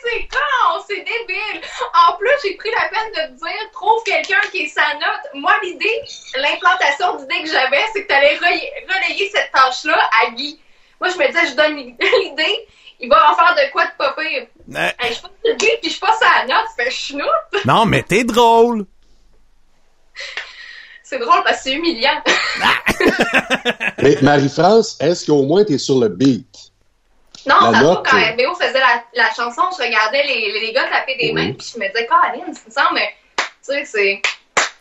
[0.08, 1.60] C'est con, c'est débile.
[1.92, 5.26] En plus, j'ai pris la peine de te dire, trouve quelqu'un qui est sa note.
[5.34, 6.00] Moi, l'idée,
[6.36, 10.60] l'implantation d'idée que j'avais, c'est que tu allais relayer cette tâche-là à Guy.
[11.00, 12.66] Moi, je me disais, je donne l'idée,
[13.00, 14.46] il va en faire de quoi de pas pire.
[14.74, 17.24] Euh, Hey, je passe le Guy, puis je passe à la note, fait chenoute.
[17.64, 18.86] non, mais t'es drôle!
[21.02, 22.20] C'est drôle parce que c'est humiliant.
[24.02, 26.72] Mais Marie-France, est-ce qu'au moins t'es sur le beat?
[27.46, 30.88] Non, La note, quand euh, MBO faisait la, la chanson, je regardais les, les, gars
[30.90, 31.32] taper des Oui.
[31.34, 34.22] mains, puis je me disais, Caroline, ça me semble, mais tu sais, c'est.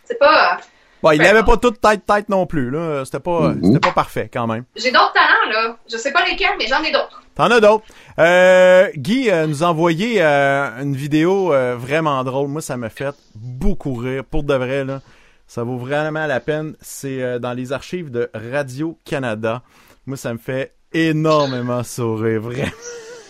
[0.06, 0.58] C'est pas.
[1.06, 3.06] Bon, il Ben, avait pas toute tête tête non plus, là.
[3.06, 4.64] C'était pas, c'était pas parfait, quand même.
[4.76, 5.78] J'ai d'autres talents, là.
[5.88, 7.22] Je sais pas lesquels, mais j'en ai d'autres.
[7.36, 7.84] T'en as d'autres.
[8.18, 12.48] Euh, Guy euh, nous a envoyé euh, une vidéo euh, vraiment drôle.
[12.48, 14.24] Moi, ça m'a fait beaucoup rire.
[14.24, 15.02] Pour de vrai, là.
[15.46, 16.74] Ça vaut vraiment la peine.
[16.82, 19.62] C'est euh, dans les archives de Radio-Canada.
[20.08, 22.72] Moi, ça me fait énormément sourire, vraiment.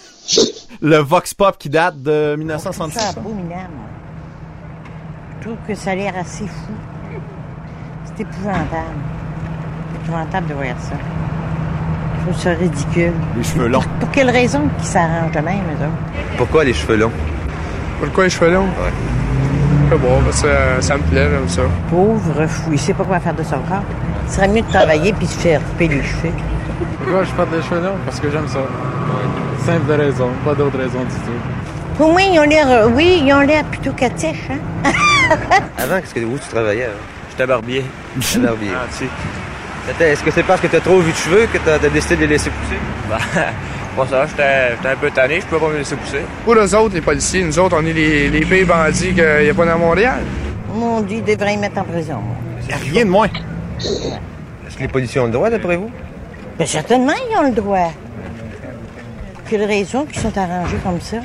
[0.82, 3.18] Le Vox Pop qui date de C'est 1966.
[3.18, 3.74] abominable.
[5.42, 6.74] Je trouve que ça a l'air assez fou.
[8.16, 8.96] C'est épouvantable.
[9.92, 10.96] C'est épouvantable de voir ça.
[12.18, 13.12] Je trouve ça ridicule.
[13.36, 13.84] Les cheveux longs.
[14.00, 16.38] Pour quelle raison qu'ils s'arrangent de même, eux autres?
[16.38, 17.12] Pourquoi les cheveux longs?
[18.00, 18.64] Pourquoi les cheveux longs?
[18.64, 18.94] Ouais.
[19.90, 20.48] C'est bon, ça,
[20.82, 21.62] ça me plaît, j'aime ça.
[21.90, 23.84] Pauvre fou, il sait pas quoi faire de son corps.
[24.28, 26.34] Il serait mieux de travailler puis se faire couper les cheveux.
[27.04, 27.98] Pourquoi je porte des cheveux longs?
[28.06, 28.60] Parce que j'aime ça.
[29.66, 32.04] Simple raison, pas d'autre raison du tout.
[32.04, 34.92] Au moins, ils ont l'air, oui, ils ont l'air plutôt catiches, hein?
[35.78, 36.86] Avant, qu'est-ce que où tu travaillais?
[36.86, 37.15] Hein?
[37.38, 37.84] J'étais barbier.
[38.20, 38.70] J'étais barbier.
[38.76, 39.10] ah, tu sais.
[39.88, 42.16] C'était- Est-ce que c'est parce que t'as trop vu de cheveux que t'as as décidé
[42.16, 42.80] de les laisser pousser?
[43.10, 43.18] Bah,
[43.98, 46.22] pas ça, j'étais j'étais un peu tanné, je peux pas me laisser pousser.
[46.44, 49.50] Pour eux autres, les policiers, nous autres, on est les, les pires bandits qu'il n'y
[49.50, 50.22] a pas dans Montréal.
[50.74, 52.20] Mon Dieu, ils devraient y mettre en prison.
[52.70, 53.28] Rien de moins.
[53.28, 55.92] Est-ce que les policiers ont le droit, d'après vous?
[56.58, 57.92] Bien, certainement, ils ont le droit.
[59.50, 61.18] Quelle raison qu'ils sont arrangés comme ça?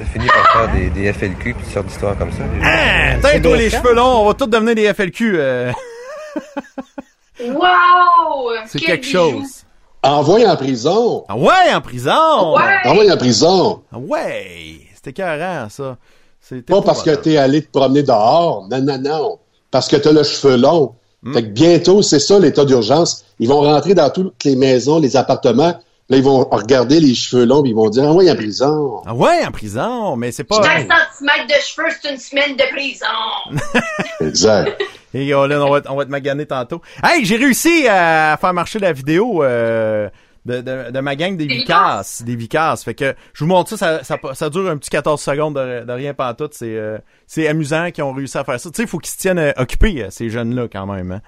[0.00, 2.38] Ça finit par faire des, des FLQ puis toutes sortes d'histoires comme ça.
[2.64, 5.34] Ah, Tiens, toi, les cheveux longs, on va tous devenir des FLQ.
[5.36, 5.72] euh.
[7.42, 8.50] Wow!
[8.66, 9.18] C'est Quel quelque bijou.
[9.40, 9.64] chose.
[10.02, 11.24] Envoyé en prison.
[11.28, 12.56] Ah ouais, en prison!
[12.56, 12.62] Ouais.
[12.84, 13.82] Envoyé en prison.
[13.92, 14.80] Ah ouais!
[14.94, 15.96] C'était carré, ça.
[16.40, 18.66] C'était Pas parce que t'es allé te promener dehors.
[18.70, 19.38] Non, non, non.
[19.70, 20.94] Parce que t'as le cheveu long.
[21.22, 21.32] Hmm.
[21.34, 23.24] Fait que bientôt, c'est ça l'état d'urgence.
[23.38, 25.78] Ils vont rentrer dans toutes les maisons, les appartements.
[26.10, 29.00] Là, ils vont regarder les cheveux longs, puis ils vont dire, envoyé en prison.
[29.06, 30.60] Ah ouais, en prison, mais c'est pas...
[30.60, 30.88] 15
[31.20, 33.80] cm de cheveux, c'est une semaine de prison.
[34.20, 34.82] Exact.
[35.14, 36.82] Et oh, là, on va, on va te maganer tantôt.
[37.00, 40.08] Hey, j'ai réussi à faire marcher la vidéo euh,
[40.46, 42.22] de, de, de ma gang des Des Vicas.
[42.24, 42.82] Des Vicas.
[42.84, 45.84] Fait que je vous montre ça, ça, ça, ça dure un petit 14 secondes de,
[45.84, 46.48] de rien pas tout.
[46.52, 48.70] C'est euh, c'est amusant qu'ils ont réussi à faire ça.
[48.70, 51.12] Tu sais, il faut qu'ils se tiennent euh, occupés, euh, ces jeunes-là, quand même.
[51.12, 51.20] Hein.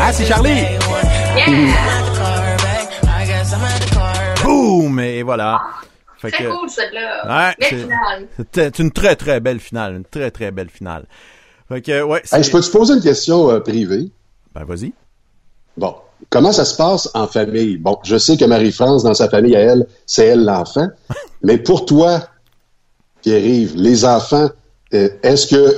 [0.00, 0.64] Ah, c'est Charlie!
[4.44, 5.00] Boum!
[5.00, 5.60] Et voilà.
[6.18, 7.48] Fait Très que- cool, celle-là.
[7.48, 11.04] Ouais, Belle c'est- une très très belle finale, une très très belle finale.
[11.68, 14.10] Fait que ouais, c'est- Hey, je peux te poser une question euh, privée?
[14.54, 14.92] Ben, vas-y.
[15.76, 15.94] Bon.
[16.30, 17.76] Comment ça se passe en famille?
[17.76, 20.88] Bon, je sais que Marie-France, dans sa famille à elle, c'est elle l'enfant.
[21.44, 22.28] mais pour toi,
[23.22, 24.48] Pierre-Yves, les enfants,
[24.94, 25.76] euh, est-ce que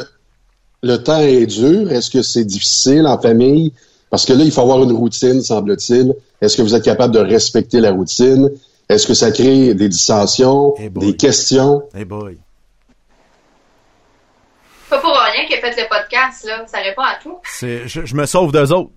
[0.83, 1.92] le temps est dur?
[1.92, 3.72] Est-ce que c'est difficile en famille?
[4.09, 6.14] Parce que là, il faut avoir une routine, semble-t-il.
[6.40, 8.48] Est-ce que vous êtes capable de respecter la routine?
[8.90, 11.85] Est-ce que ça crée des dissensions, des questions?
[11.94, 12.38] Hey boy.
[14.88, 16.64] Pas pour rien qu'il a fait le podcast, là.
[16.66, 17.38] Ça répond à tout.
[17.44, 18.90] C'est, je, je me sauve d'eux autres.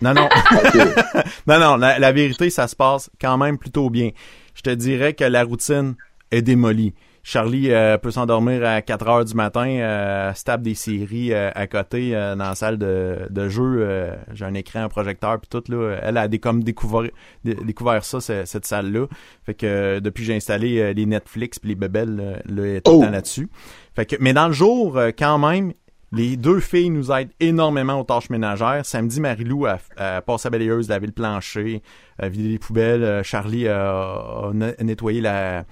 [0.00, 0.28] Non, non.
[1.46, 4.10] non, non, la, la vérité, ça se passe quand même plutôt bien.
[4.56, 5.94] Je te dirais que la routine
[6.32, 6.92] est démolie.
[7.24, 11.50] Charlie euh, peut s'endormir à 4 heures du matin, euh, se tape des séries euh,
[11.54, 13.76] à côté euh, dans la salle de, de jeu.
[13.78, 15.62] euh, J'ai un écran, un projecteur, puis tout.
[15.72, 17.10] Là, elle a des, comme découvert,
[17.44, 19.06] dé- découvert ça, ce- cette salle-là.
[19.46, 22.96] Fait que euh, depuis j'ai installé euh, les Netflix puis les bebelles, là, tout le
[22.98, 23.00] Oh.
[23.04, 23.48] temps là-dessus.
[23.94, 25.72] Fait que, mais dans le jour, euh, quand même,
[26.12, 28.84] les deux filles nous aident énormément aux tâches ménagères.
[28.84, 29.78] Samedi, Marilou a,
[30.20, 31.82] passé à balayeuse, lavé le plancher,
[32.18, 33.02] a vidé les poubelles.
[33.02, 35.64] Euh, Charlie a, a ne- nettoyé la,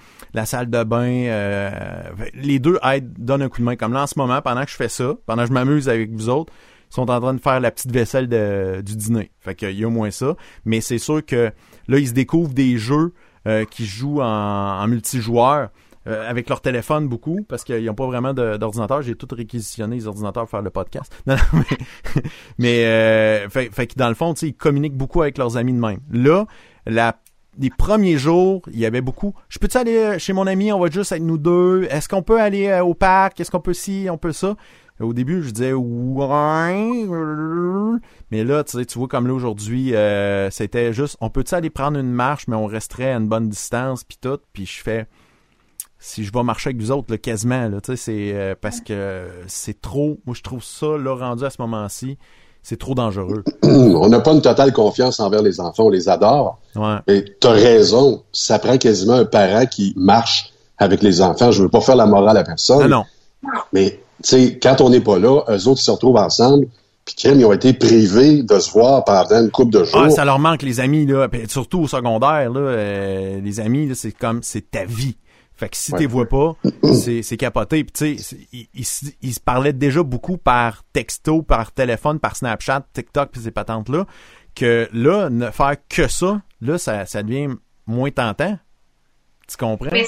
[0.46, 1.26] salle de bain.
[1.26, 1.70] euh,
[2.34, 3.76] les deux aident, donnent un coup de main.
[3.76, 6.10] Comme là, en ce moment, pendant que je fais ça, pendant que je m'amuse avec
[6.10, 6.52] vous autres,
[6.90, 8.26] ils sont en train de faire la petite vaisselle
[8.82, 9.30] du dîner.
[9.40, 10.36] Fait qu'il y a au moins ça.
[10.64, 11.52] Mais c'est sûr que
[11.86, 13.12] là, ils se découvrent des jeux
[13.46, 15.68] euh, qui jouent en, en multijoueur.
[16.06, 19.02] Euh, avec leur téléphone beaucoup parce qu'ils n'ont pas vraiment d'ordinateur.
[19.02, 21.14] J'ai tout réquisitionné les ordinateurs pour faire le podcast.
[22.58, 26.00] Mais euh, fait, que dans le fond, ils communiquent beaucoup avec leurs amis de même.
[26.10, 26.46] Là,
[26.86, 27.16] la
[27.58, 29.34] les premiers jours, il y avait beaucoup.
[29.50, 31.82] Je peux-tu aller euh, chez mon ami, on va juste être nous deux.
[31.90, 33.40] Est-ce qu'on peut aller euh, au parc?
[33.40, 34.56] Est-ce qu'on peut ci, on peut ça?
[35.00, 36.96] Au début, je disais ouais.
[38.30, 39.94] Mais là, tu sais, tu vois comme là aujourd'hui,
[40.50, 44.04] c'était juste, on peut-tu aller prendre une marche, mais on resterait à une bonne distance,
[44.04, 44.38] puis tout.
[44.52, 45.06] Puis je fais,
[46.00, 48.80] si je vais marcher avec vous autres, là, quasiment, là, tu sais, c'est euh, parce
[48.80, 50.18] que c'est trop.
[50.26, 52.16] Moi, je trouve ça, là, rendu à ce moment-ci,
[52.62, 53.44] c'est trop dangereux.
[53.62, 56.58] on n'a pas une totale confiance envers les enfants, on les adore.
[56.74, 56.96] Ouais.
[57.06, 61.52] Et t'as raison, ça prend quasiment un parent qui marche avec les enfants.
[61.52, 62.88] Je veux pas faire la morale à personne.
[62.88, 63.04] Non,
[63.42, 63.50] non.
[63.72, 66.66] Mais, tu sais, quand on n'est pas là, eux autres, ils se retrouvent ensemble,
[67.04, 70.02] puis ils ont été privés de se voir pendant une couple de jours.
[70.04, 73.88] Ah, ça leur manque les amis là, Puis surtout au secondaire là, euh, les amis
[73.88, 75.16] là, c'est comme c'est ta vie.
[75.60, 75.98] Fait que si Ouais.
[75.98, 76.56] t'es vois pas,
[76.94, 77.84] c'est c'est capoté.
[77.84, 82.18] Puis tu sais, ils, ils se- ils se parlaient déjà beaucoup par texto, par téléphone,
[82.18, 84.06] par Snapchat, TikTok puis ces patentes là
[84.54, 87.54] que là ne faire que ça, là ça, ça devient
[87.86, 88.58] moins tentant.
[89.46, 89.90] Tu comprends?
[89.92, 90.06] Mais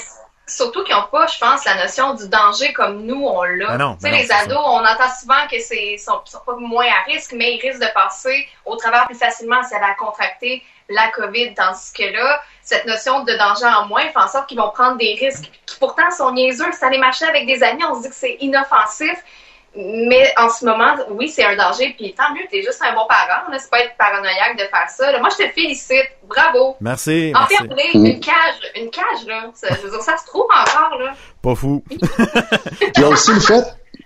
[0.55, 3.77] surtout qu'ils n'ont pas, je pense, la notion du danger comme nous, on l'a.
[3.77, 6.85] Ben tu sais, ben les ados, on entend souvent que c'est sont, sont pas moins
[6.85, 10.63] à risque, mais ils risquent de passer au travers plus facilement si elle a contracté
[10.89, 11.53] la COVID.
[11.55, 14.97] Tandis que là, cette notion de danger en moins fait en sorte qu'ils vont prendre
[14.97, 16.71] des risques qui pourtant sont niaiseux.
[16.71, 19.17] Si aller marcher avec des amis, on se dit que c'est inoffensif.
[19.75, 21.95] Mais en ce moment, oui, c'est un danger.
[21.97, 23.49] Puis tant mieux, t'es juste un bon parent.
[23.49, 23.57] Là.
[23.59, 25.11] C'est pas être paranoïaque de faire ça.
[25.11, 25.19] là.
[25.19, 26.11] Moi, je te félicite.
[26.27, 26.75] Bravo.
[26.79, 27.33] Merci.
[27.35, 27.55] En merci.
[27.57, 29.49] fait, une cage, une cage, là.
[29.55, 31.13] Ça, je veux dire, ça se trouve encore, là.
[31.41, 31.83] Pas fou.
[31.89, 33.63] Il y a aussi le fait,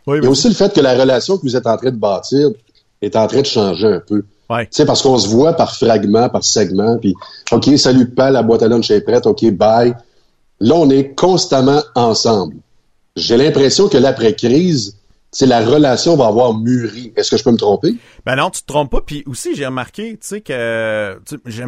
[0.07, 1.97] il y a aussi le fait que la relation que vous êtes en train de
[1.97, 2.49] bâtir
[3.01, 4.23] est en train de changer un peu.
[4.49, 4.65] Ouais.
[4.65, 7.13] Tu sais, parce qu'on se voit par fragments, par segments, puis
[7.51, 9.93] OK, salut pas, la boîte à lunch est prête, OK, bye.
[10.61, 12.55] Là, on est constamment ensemble.
[13.15, 14.96] J'ai l'impression que l'après-crise,
[15.37, 17.13] sais, la relation va avoir mûri.
[17.15, 17.95] Est-ce que je peux me tromper?
[18.25, 19.01] Ben non, tu te trompes pas.
[19.01, 21.19] Puis aussi, j'ai remarqué, tu sais que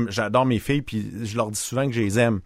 [0.10, 2.42] j'adore mes filles, puis je leur dis souvent que je les aime.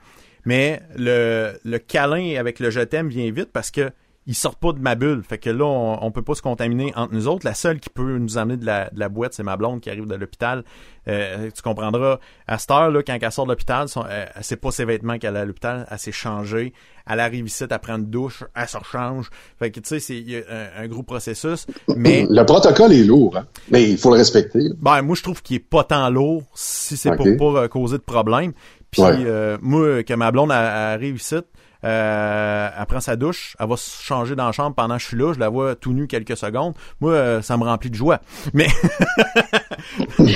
[0.45, 3.91] Mais le, le câlin avec le je t'aime vient vite parce que
[4.25, 5.21] ils sortent pas de ma bulle.
[5.27, 7.45] Fait que là, on, on peut pas se contaminer entre nous autres.
[7.45, 9.89] La seule qui peut nous amener de la, de la boîte, c'est ma blonde qui
[9.89, 10.63] arrive de l'hôpital.
[11.09, 14.71] Euh, tu comprendras, à cette heure, là, quand elle sort de l'hôpital, euh, sait pas
[14.71, 16.71] ses vêtements qu'elle a à l'hôpital, elle s'est changée.
[17.05, 19.29] Elle arrive ici, elle prend une douche, elle se rechange.
[19.59, 21.65] Fait que, tu sais, c'est un, un gros processus.
[21.97, 23.45] Mais Le protocole est lourd, hein?
[23.71, 24.69] mais il faut le respecter.
[24.79, 27.97] ben, moi, je trouve qu'il est pas tant lourd si c'est pour pas euh, causer
[27.97, 28.53] de problème.
[28.89, 29.11] Puis, Ouais.
[29.25, 31.35] euh, moi, que ma blonde elle- elle arrive ici,
[31.83, 35.07] euh, elle prend sa douche, elle va se changer dans la chambre pendant que je
[35.07, 36.73] suis là, je la vois tout nu quelques secondes.
[37.01, 38.19] Moi, euh, ça me remplit de joie.
[38.53, 38.67] Mais...
[40.19, 40.27] non,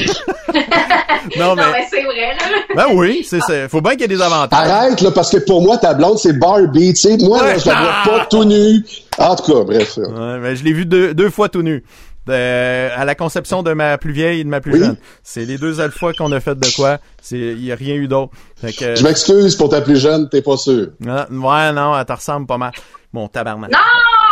[1.33, 1.37] mais...
[1.37, 2.75] Non, mais c'est vrai, là.
[2.75, 4.69] Ben oui, c'est, faut bien qu'il y ait des avantages.
[4.69, 7.17] Arrête, là, parce que pour moi, ta blonde, c'est Barbie, tu sais.
[7.17, 8.83] Moi, là, je la vois pas tout nu.
[9.17, 9.97] En tout cas, bref.
[9.97, 11.83] Ouais, mais je l'ai vu deux, deux fois tout nu.
[12.27, 14.79] De- à la conception de ma plus vieille et de ma plus Oui.
[14.79, 14.97] jeune.
[15.23, 16.97] C'est les deux seules fois qu'on a fait de quoi.
[17.21, 18.31] C'est, il y a rien eu d'autre.
[18.55, 20.87] Fait que, Je m'excuse pour ta plus jeune, t'es pas sûr.
[21.07, 22.71] Ah, ouais, non, elle te ressemble pas mal.
[23.13, 23.71] Mon tabarnak.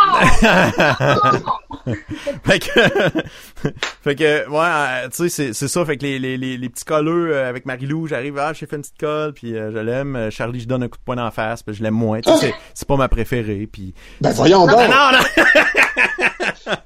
[2.44, 2.80] fait que,
[4.02, 5.84] fait que, ouais, euh, tu sais, c'est, ça.
[5.84, 8.76] Fait que les, les, les, les petits colleux euh, avec Marilou, j'arrive, ah, j'ai fait
[8.76, 10.16] une petite colle, puis euh, je l'aime.
[10.16, 12.20] Euh, Charlie, je donne un coup de poing dans la face, puis je l'aime moins.
[12.20, 13.94] Tu sais, c'est, pas ma préférée, puis.
[14.20, 14.76] Ben, voyons donc.
[14.76, 15.18] Non, non.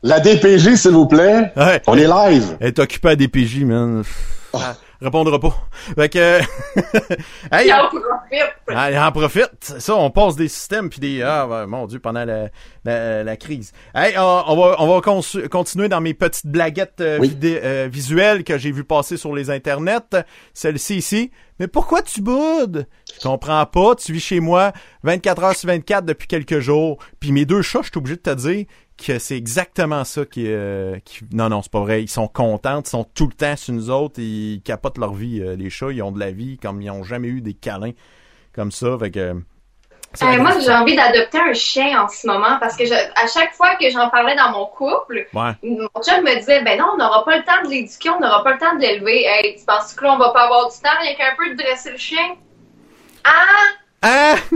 [0.02, 1.52] La DPG, s'il vous plaît.
[1.56, 1.82] Ouais.
[1.86, 2.56] On est live.
[2.60, 4.02] Elle est occupée à DPJ, man.
[4.52, 4.60] Elle
[5.02, 5.56] répondra pas.
[5.94, 6.40] Fait que,
[7.52, 8.54] hey, Il en profite.
[8.68, 9.74] Ah, il en profite.
[9.78, 12.48] Ça, on passe des systèmes puis des ah mon dieu pendant la,
[12.84, 13.72] la, la crise.
[13.94, 17.36] Hey, on, on va on va continuer dans mes petites blaguettes euh, Oui.
[17.44, 20.24] euh, visuelles que j'ai vu passer sur les internets.
[20.54, 21.30] Celle-ci ici.
[21.58, 22.86] Mais pourquoi tu boudes?
[23.14, 23.94] Je comprends pas.
[23.94, 26.98] Tu vis chez moi 24 heures sur 24 depuis quelques jours.
[27.20, 28.64] Puis mes deux chats, je suis obligé de te dire
[29.04, 31.20] que c'est exactement ça qui, euh, qui...
[31.32, 33.90] non non c'est pas vrai ils sont contents ils sont tout le temps sur nous
[33.90, 36.90] autres ils capotent leur vie euh, les chats ils ont de la vie comme ils
[36.90, 37.92] ont jamais eu des câlins
[38.54, 38.98] comme ça.
[38.98, 39.42] Fait que.
[40.12, 43.26] c'est Euh, moi, j'ai envie d'adopter un chien en ce moment parce que je, à
[43.32, 45.52] chaque fois que j'en parlais dans mon couple, Ouais.
[45.62, 48.42] mon chum me disait Ben non, on n'aura pas le temps de l'éduquer, on n'aura
[48.42, 49.24] pas le temps de l'élever.
[49.24, 51.62] Hey, tu penses que là, on va pas avoir du temps rien qu'un peu de
[51.62, 52.36] dresser le chien?
[53.24, 53.46] Ah
[54.02, 54.36] Hein?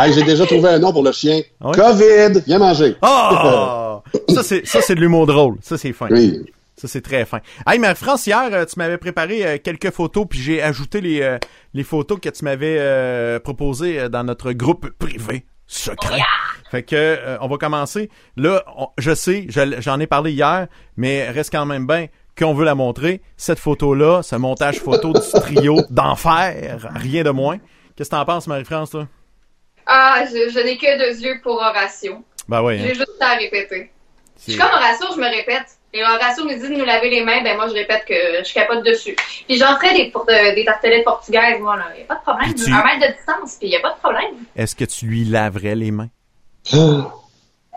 [0.00, 1.40] Hey, j'ai déjà trouvé un nom pour le chien.
[1.60, 2.42] COVID.
[2.46, 2.94] Viens manger.
[3.02, 4.00] Oh!
[4.28, 5.56] ça, c'est, ça, c'est de l'humour drôle.
[5.60, 6.06] Ça, c'est fin.
[6.08, 6.44] Oui.
[6.76, 7.40] Ça, c'est très fin.
[7.66, 11.20] Hey, mais France, hier, euh, tu m'avais préparé euh, quelques photos, puis j'ai ajouté les,
[11.22, 11.38] euh,
[11.74, 16.20] les photos que tu m'avais euh, proposées dans notre groupe privé secret.
[16.70, 18.08] Fait que euh, on va commencer.
[18.36, 22.06] Là, on- je sais, je- j'en ai parlé hier, mais reste quand même bien
[22.38, 23.20] qu'on veut la montrer.
[23.36, 27.56] Cette photo-là, ce montage photo du trio d'enfer, rien de moins.
[27.98, 29.08] Qu'est-ce que t'en penses, Marie-France, toi?
[29.84, 32.24] Ah, je, je n'ai que deux yeux pour Horatio.
[32.46, 32.78] Ben oui.
[32.78, 32.94] J'ai hein.
[32.94, 33.90] juste à répéter.
[34.38, 35.66] Je suis comme Horatio, je me répète.
[35.92, 38.54] Et Horatio nous dit de nous laver les mains, ben moi je répète que je
[38.54, 39.16] capote dessus.
[39.48, 41.86] Puis j'en ferai des, pour- euh, des tartelettes portugaises, moi, là.
[41.98, 42.54] Y a pas de problème.
[42.54, 44.44] Tu- Un mètre de distance, puis y a pas de problème.
[44.54, 46.10] Est-ce que tu lui laverais les mains?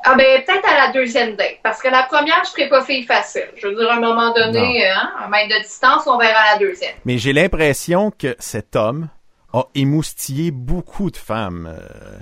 [0.04, 1.58] Ah ben peut-être à la deuxième date.
[1.64, 3.50] Parce que la première, je serai pas fille facile.
[3.56, 6.60] Je veux dire, à un moment donné, hein, un mètre de distance, on verra la
[6.60, 6.94] deuxième.
[7.06, 9.10] Mais j'ai l'impression que cet homme
[9.54, 12.18] a émoustillé beaucoup de femmes euh,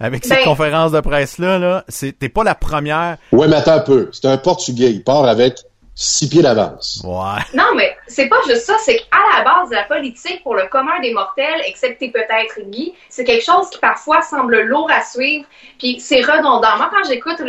[0.00, 1.58] avec cette Ben- conférence de presse-là.
[1.58, 1.84] Là.
[1.88, 3.16] C'est- T'es pas la première.
[3.32, 4.08] Ouais, mais attends un peu.
[4.12, 4.90] C'est un Portugais.
[4.90, 5.58] Il part avec
[5.96, 7.02] six pieds d'avance.
[7.04, 7.40] Ouais.
[7.54, 8.74] Non, mais c'est pas juste ça.
[8.80, 12.92] C'est qu'à la base de la politique, pour le commun des mortels, excepté peut-être Guy,
[13.08, 15.46] c'est quelque chose qui parfois semble lourd à suivre.
[15.78, 16.76] Puis c'est redondant.
[16.78, 17.46] Moi, quand j'écoute le,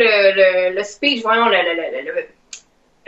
[0.70, 2.22] le, le speech, voyons, le, le,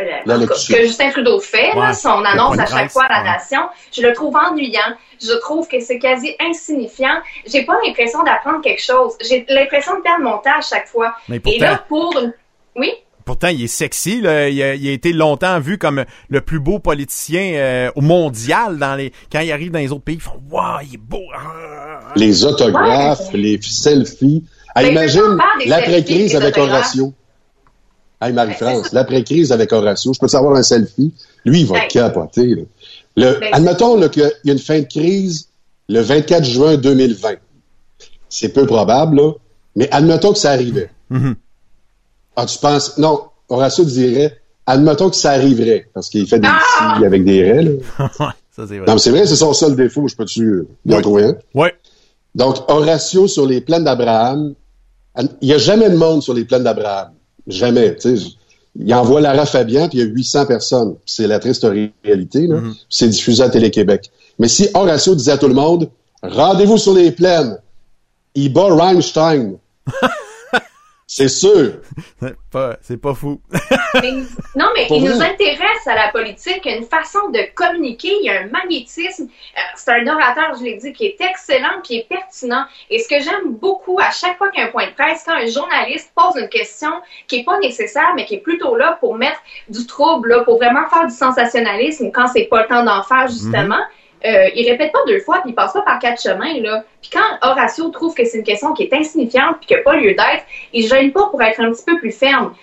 [0.05, 0.75] le, cas, L'allocution.
[0.77, 3.37] que Justin Trudeau fait, là, son annonce à chaque fois à la ouais.
[3.37, 3.61] nation,
[3.93, 4.81] je le trouve ennuyant.
[5.21, 7.17] Je trouve que c'est quasi insignifiant.
[7.47, 9.15] J'ai pas l'impression d'apprendre quelque chose.
[9.29, 11.15] J'ai l'impression de perdre mon temps à chaque fois.
[11.29, 12.33] Mais Et pourtant- là, pour une...
[12.77, 12.93] Oui?
[13.25, 14.21] pourtant, il est sexy.
[14.23, 14.49] Là.
[14.49, 18.79] Il, a, il a été longtemps vu comme le plus beau politicien euh, au mondial.
[18.79, 21.21] Dans les, quand il arrive dans les autres pays, ils font «Wow, il est beau!
[21.37, 24.45] Ah, Les autographes, les selfies.
[24.75, 26.57] Ah, Mais imagine l'après-crise avec.
[26.57, 27.13] Horatio.
[28.21, 31.13] Hey Marie-France, l'après-crise avec Horatio, je peux savoir un selfie?
[31.45, 31.89] Lui, il va Hey.
[31.89, 32.55] capoter.
[32.55, 32.63] là.
[33.17, 35.49] Le, Ben, admettons là, qu'il y a une fin de crise
[35.89, 37.35] le 24 juin 2020.
[38.29, 39.33] C'est peu probable, là,
[39.77, 40.91] mais admettons que ça arrivait.
[41.11, 41.37] Mhm.
[42.37, 42.99] Ah, tu penses...
[42.99, 47.63] Non, Horatio dirait, admettons que ça arriverait, parce qu'il fait des petits avec des raies.
[47.63, 47.71] Là.
[48.51, 48.87] Ça, c'est vrai.
[48.89, 51.03] Non, mais c'est vrai, c'est son seul défaut, je peux-tu euh, lui en Oui.
[51.03, 51.37] trouver un?
[51.55, 51.73] Ouais.
[52.35, 54.55] Donc, Horatio sur les plaines d'Abraham,
[55.41, 57.13] il n'y a jamais de monde sur les plaines d'Abraham.
[57.49, 57.97] Jamais.
[57.97, 58.27] tu sais.
[58.81, 60.95] Il envoie Lara Fabian, puis il y a 800 personnes.
[61.05, 61.67] C'est la triste
[62.05, 62.47] réalité.
[62.47, 62.61] là.
[62.61, 62.75] Mm-hmm.
[62.89, 64.11] C'est diffusé à Télé-Québec.
[64.39, 65.89] Mais si Horatio disait à tout le monde,
[66.23, 67.59] rendez-vous sur les plaines,
[68.35, 69.57] il bat Rammstein.
[71.11, 71.73] c'est sûr.
[72.21, 73.41] C'est pas, c'est pas fou.
[73.95, 74.13] Mais-
[74.55, 78.31] non, mais Pour il nous intéresse à la politique, une façon de communiquer, il y
[78.31, 79.25] a un magnétisme.
[79.25, 82.65] Euh, C'est un orateur, je l'ai dit, qui est excellent, qui est pertinent.
[82.91, 85.23] Et ce que j'aime beaucoup, à chaque fois qu'il y a un point de presse,
[85.25, 86.91] quand un journaliste pose une question
[87.27, 89.41] qui est pas nécessaire, mais qui est plutôt là pour mettre
[89.71, 93.29] du trouble, là, pour vraiment faire du sensationnalisme, quand c'est pas le temps d'en faire,
[93.29, 93.81] justement,
[94.25, 96.85] euh, il répète pas deux fois, puis il passe pas par quatre chemins, là.
[97.01, 99.97] Puis quand Horatio trouve que c'est une question qui est insignifiante, puis qui n'a pas
[99.97, 102.55] lieu d'être, il gêne pas pour être un petit peu plus ferme.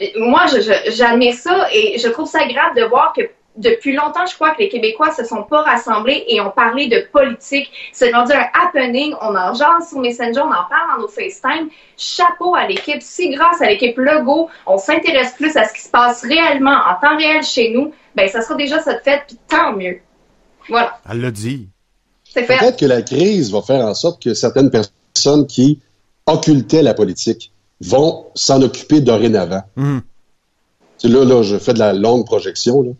[0.00, 0.42] Euh, Moi,
[0.88, 3.22] j'admire ça et je trouve ça agréable de voir que
[3.56, 7.06] depuis longtemps, je crois que les Québécois se sont pas rassemblés et ont parlé de
[7.12, 7.70] politique.
[7.92, 9.14] C'est rendu un happening.
[9.20, 11.68] On en jase sur Messenger, on en parle dans nos FaceTime.
[11.96, 13.00] Chapeau à l'équipe.
[13.00, 17.00] Si grâce à l'équipe Legault, on s'intéresse plus à ce qui se passe réellement en
[17.00, 20.00] temps réel chez nous, ben ça sera déjà de fait, puis tant mieux.
[20.68, 21.68] Voilà, Elle l'a dit.
[22.24, 22.58] c'est fait.
[22.58, 25.80] Peut-être que la crise va faire en sorte que certaines personnes qui
[26.26, 29.62] occultaient la politique vont s'en occuper dorénavant.
[30.98, 32.82] Sais, là, là, je fais de la longue projection.
[32.82, 32.90] là.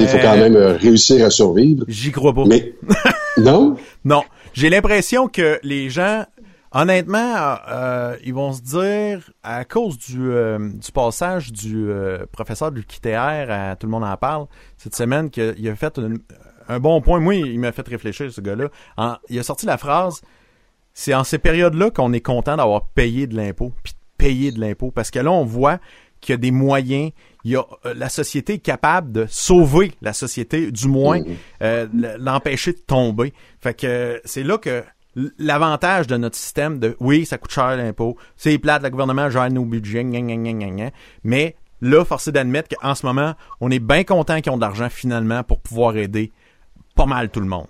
[0.00, 1.84] Il faut quand même euh, réussir à survivre.
[1.86, 2.44] J'y crois pas.
[2.44, 2.74] Mais
[3.38, 4.22] non, Non.
[4.52, 6.24] J'ai l'impression que les gens,
[6.72, 12.72] honnêtement, euh, ils vont se dire, à cause du, euh, du passage du euh, professeur
[12.72, 16.18] du à Tout le monde en parle cette semaine, qu'il a fait une-
[16.68, 17.20] un bon point.
[17.20, 18.68] Moi, il m'a fait réfléchir, ce gars-là.
[18.96, 20.20] En- il a sorti la phrase,
[20.94, 24.60] c'est en ces périodes-là qu'on est content d'avoir payé de l'impôt, puis de payer de
[24.60, 24.90] l'impôt.
[24.90, 25.78] Parce que là, on voit
[26.20, 27.12] qu'il y a des moyens,
[27.44, 31.20] il y a, euh, la société est capable de sauver la société, du moins
[31.62, 33.32] euh, l- l'empêcher de tomber.
[33.60, 34.82] Fait que euh, c'est là que
[35.38, 39.50] l'avantage de notre système de oui, ça coûte cher l'impôt, c'est plate, le gouvernement gère
[39.50, 40.90] nos budgets, gna, gna, gna, gna, gna.
[41.24, 44.62] mais là, force est d'admettre qu'en ce moment, on est bien content qu'ils ont de
[44.62, 46.32] l'argent finalement pour pouvoir aider
[46.96, 47.66] pas mal tout le monde.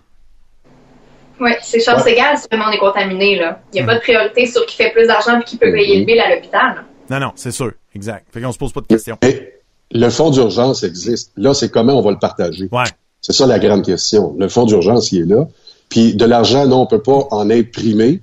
[1.39, 2.13] Oui, c'est chance Ouais.
[2.13, 3.37] égale si le monde est contaminé.
[3.39, 3.61] là.
[3.73, 5.99] Il n'y a pas de priorité sur qui fait plus d'argent et qui peut payer
[6.01, 6.85] le bill à l'hôpital.
[7.11, 8.27] Non, non, c'est sûr, exact.
[8.33, 9.19] Fait qu'on se pose pas de questions.
[9.23, 9.53] mais
[9.93, 11.33] le fonds d'urgence existe.
[11.37, 12.69] Là, c'est comment on va le partager.
[12.73, 12.85] Ouais.
[13.21, 14.35] C'est ça la grande question.
[14.39, 15.47] Le fonds d'urgence, il est là.
[15.91, 18.23] Puis de l'argent, non, on peut pas en imprimer,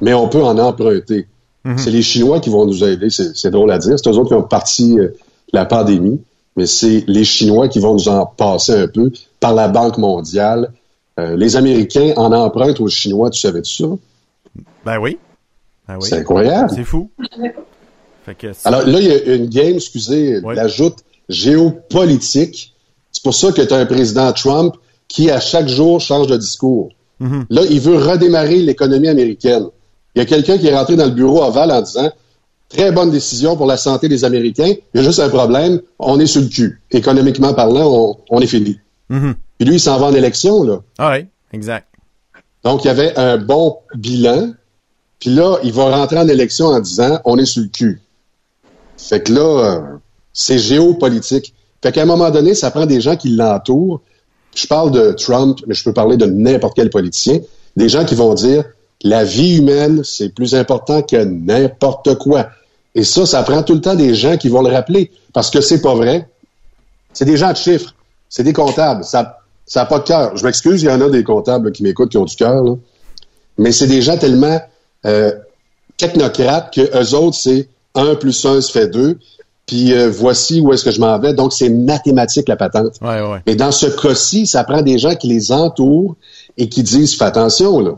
[0.00, 1.26] mais on peut en emprunter.
[1.76, 3.08] C'est les Chinois qui vont nous aider.
[3.08, 3.94] C'est c'est drôle à dire.
[3.96, 5.14] C'est eux autres qui ont parti euh,
[5.52, 6.20] la pandémie,
[6.56, 10.72] mais c'est les Chinois qui vont nous en passer un peu par la Banque mondiale.
[11.20, 13.28] Euh, les Américains en empruntent aux Chinois.
[13.28, 13.88] Tu savais-tu ça?
[14.86, 15.18] Ben oui.
[15.86, 16.06] Ben oui.
[16.08, 16.70] C'est incroyable.
[16.74, 17.10] C'est fou.
[18.24, 20.54] Fait que c'est- Alors là, il y a une game, excusez, Ouais.
[20.54, 20.96] l'ajoute
[21.28, 22.72] géopolitique.
[23.10, 24.74] C'est pour ça que tu as un président Trump
[25.08, 26.90] qui, à chaque jour, change de discours.
[27.20, 27.44] Mhm.
[27.50, 29.66] Là, il veut redémarrer l'économie américaine.
[30.14, 32.10] Il y a quelqu'un qui est rentré dans le bureau aval en disant
[32.68, 34.72] Très bonne décision pour la santé des Américains.
[34.94, 36.80] Il y a juste un problème, on est sur le cul.
[36.90, 38.78] Économiquement parlant, on, on est fini.
[39.12, 39.34] Mhm.
[39.58, 40.80] Puis lui, il s'en va en élection, là.
[40.96, 41.86] Ah ouais, exact.
[42.64, 44.52] Donc, il y avait un bon bilan.
[45.18, 48.00] Puis là, il va rentrer en élection en disant on est sur le cul.
[48.96, 49.80] Fait que là, euh,
[50.32, 51.54] c'est géopolitique.
[51.82, 54.00] Fait qu'à un moment donné, ça prend des gens qui l'entourent.
[54.54, 57.40] Je parle de Trump, mais je peux parler de n'importe quel politicien.
[57.76, 58.64] Des gens qui vont dire
[59.02, 62.48] la vie humaine, c'est plus important que n'importe quoi.
[62.94, 65.10] Et ça, ça prend tout le temps des gens qui vont le rappeler.
[65.32, 66.28] Parce que c'est pas vrai.
[67.12, 67.94] C'est des gens de chiffres.
[68.32, 69.04] C'est des comptables.
[69.04, 70.36] Ça ça n'a pas de cœur.
[70.36, 72.64] Je m'excuse, il y en a des comptables qui m'écoutent qui ont du cœur.
[72.64, 72.74] là.
[73.58, 74.60] Mais c'est des gens tellement
[75.06, 75.32] euh,
[75.98, 79.18] technocrates que eux autres, c'est 1 plus 1 se fait 2.
[79.66, 81.34] Puis euh, voici où est-ce que je m'en vais.
[81.34, 82.94] Donc, c'est mathématique, la patente.
[83.00, 83.38] Ouais, ouais.
[83.46, 86.16] Mais dans ce cas-ci, ça prend des gens qui les entourent
[86.56, 87.92] et qui disent, fais attention, là.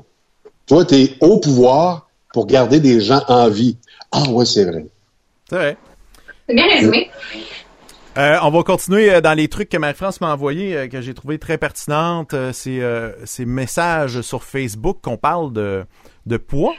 [0.66, 3.76] Toi, tu es au pouvoir pour garder des gens en vie.
[4.12, 4.87] Ah ouais, c'est vrai.
[5.49, 5.76] C'est vrai.
[6.49, 7.09] C'est bien résumé.
[8.17, 11.15] Euh, on va continuer euh, dans les trucs que Marie-France m'a envoyés, euh, que j'ai
[11.15, 12.35] trouvé très pertinentes.
[12.53, 16.75] Ces messages sur Facebook qu'on parle de, poids.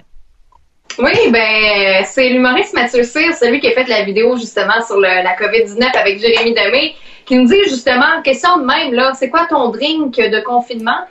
[0.97, 5.35] Oui, ben, c'est l'humoriste Mathieu Cyr, celui qui a fait la vidéo justement sur la
[5.35, 9.71] COVID-19 avec Jérémy Demé, qui nous dit justement, question de même, là, c'est quoi ton
[9.71, 11.01] drink de confinement?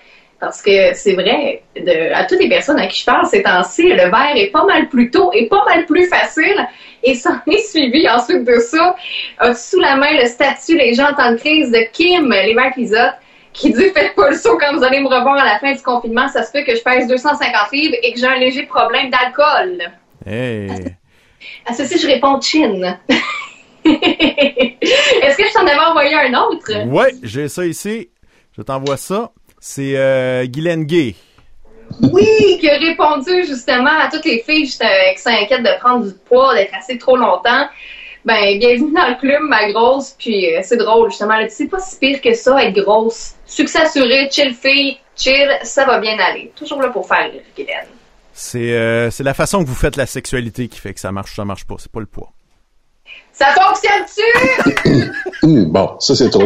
[0.40, 3.88] Parce que c'est vrai, de, à toutes les personnes à qui je parle ces temps-ci,
[3.88, 6.66] le verre est pas mal plus tôt et pas mal plus facile.
[7.02, 8.96] Et s'en est suivi ensuite de ça,
[9.54, 13.14] sous la main le statut Les gens en temps de crise de Kim Lévesque-Lisotte,
[13.52, 15.82] qui dit Faites pas le saut quand vous allez me revoir à la fin du
[15.82, 19.10] confinement, ça se peut que je pèse 250 livres et que j'ai un léger problème
[19.10, 19.82] d'alcool?
[20.26, 20.68] Hey.
[21.66, 22.98] À ceci, je réponds chin?
[23.84, 26.86] Est-ce que je t'en avais envoyé un autre?
[26.86, 28.08] Ouais, j'ai ça ici.
[28.56, 29.30] Je t'envoie ça.
[29.66, 31.14] C'est euh, Guylaine Gay.
[32.12, 36.12] Oui, qui a répondu justement à toutes les filles euh, qui s'inquiètent de prendre du
[36.12, 37.66] poids, d'être assez trop longtemps.
[38.26, 40.16] Ben, bienvenue dans le club, ma grosse.
[40.18, 41.42] Puis euh, c'est drôle, justement.
[41.42, 43.36] Dit, c'est pas si pire que ça, être grosse.
[43.46, 46.52] Succès assuré, chill fille, chill, ça va bien aller.
[46.54, 47.86] Toujours là pour faire rire, Guylaine.
[48.34, 51.32] C'est euh, c'est la façon que vous faites la sexualité qui fait que ça marche
[51.32, 51.76] ou ça marche pas.
[51.78, 52.34] C'est pas le poids.
[53.34, 55.10] Ça fonctionne-tu?
[55.42, 56.44] Hum, bon, ça c'est trop.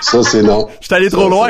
[0.00, 0.68] ça c'est non.
[0.80, 1.48] Je suis allé trop loin.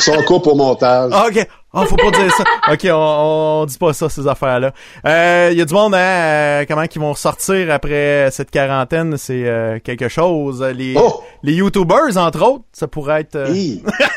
[0.00, 1.12] Son coupe au montage.
[1.14, 1.46] Ah, ok.
[1.72, 2.42] Ah, faut pas dire ça.
[2.72, 4.72] Ok, on, on dit pas ça, ces affaires-là.
[5.06, 9.16] Euh, Il y a du monde, hein, euh, comment qu'ils vont sortir après cette quarantaine,
[9.16, 10.60] c'est euh, quelque chose.
[10.62, 11.22] Les, Oh!
[11.44, 13.36] les YouTubers, entre autres, ça pourrait être...
[13.36, 13.46] euh,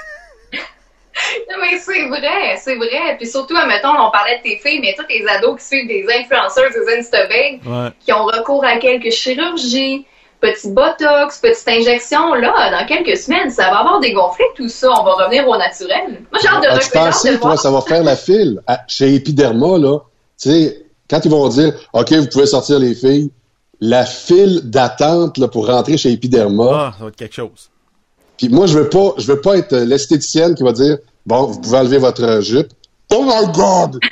[1.50, 3.16] Non, mais c'est vrai, c'est vrai.
[3.18, 6.06] Puis surtout, admettons, on parlait de tes filles, mais tous les ados qui suivent des
[6.20, 7.90] influenceurs, des Instabag, Ouais.
[8.00, 10.06] qui ont recours à quelques chirurgies,
[10.42, 14.90] petit botox, petite injection, là, dans quelques semaines, ça va avoir dégonflé tout ça.
[15.00, 16.22] On va revenir au naturel.
[16.32, 19.14] Moi, j'ai hâte de, hâte de pensé, toi, ça va faire la file à- chez
[19.16, 20.00] Epiderma, là?
[20.42, 23.32] Tu sais, quand ils vont dire, OK, vous pouvez sortir les filles,
[23.82, 26.70] la file d'attente, là, pour rentrer chez Epiderma.
[26.72, 27.70] Ah, ça va être quelque chose.
[28.38, 30.98] Puis moi, je veux pas, je veux pas être euh, l'esthéticienne qui va dire,
[31.30, 32.70] bon, vous pouvez enlever votre euh, jupe.
[33.14, 34.00] Oh my God!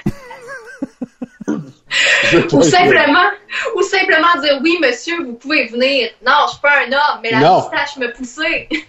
[2.51, 3.29] Ou simplement,
[3.75, 6.09] ou simplement dire oui, monsieur, vous pouvez venir.
[6.25, 7.55] Non, je suis pas un homme, mais la Non.
[7.61, 8.69] moustache me poussait.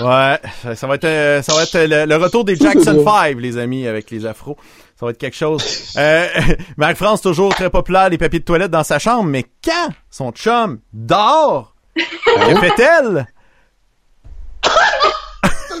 [0.00, 0.38] Ouais,
[0.76, 3.86] ça va être, euh, ça va être le, le retour des Jackson 5, les amis,
[3.88, 4.56] avec les afros.
[5.00, 5.64] Ça va être quelque chose.
[5.96, 6.26] Euh,
[6.76, 10.78] Marie-France, toujours très populaire, les papiers de toilette dans sa chambre, mais quand son chum
[10.92, 13.26] dort, que fait-elle?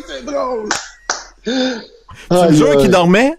[0.08, 0.68] C'est drôle!
[2.30, 3.34] Tu me jures qu'il dormait?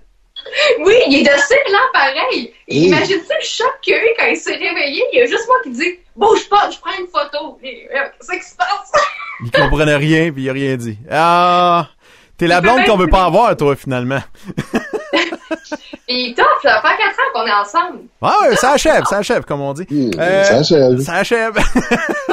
[0.80, 2.54] Oui, il est docile, là, pareil.
[2.68, 2.88] Hey.
[2.88, 5.04] Imagine-tu le choc qu'il a eu quand il s'est réveillé?
[5.14, 7.58] Il y a juste moi qui dit Bouge pas, je prends une photo.
[7.64, 8.92] Et, euh, Qu'est-ce qui se passe?
[9.44, 10.98] Il comprenait rien, puis il a rien dit.
[11.10, 11.88] Ah,
[12.38, 14.20] t'es la blonde qu'on veut pas avoir, toi, finalement.
[16.08, 18.00] Puis top, ça fait 4 ans qu'on est ensemble.
[18.22, 19.86] Ouais, ça achève, ça achève, comme on dit.
[20.18, 21.00] Euh, ça achève.
[21.00, 21.58] Ça achève.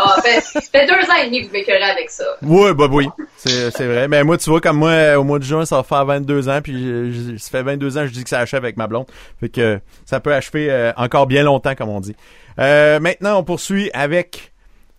[0.01, 2.25] Ah, fait, fait deux ans et demi que vous m'écœurez avec ça.
[2.43, 4.09] Ouais, bah oui, c'est c'est vrai.
[4.09, 6.61] Mais moi, tu vois, comme moi, au mois de juin, ça va faire 22 ans,
[6.63, 8.87] puis je- je- ça fait 22 ans que je dis que ça achève avec ma
[8.87, 9.07] blonde.
[9.41, 12.17] Fait que ça peut achever euh, encore bien longtemps, comme on dit.
[12.59, 14.53] Euh, maintenant, on poursuit avec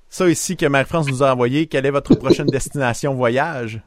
[0.09, 1.67] ça ici que Marie-France nous a envoyé.
[1.67, 3.81] Quelle est votre prochaine destination voyage?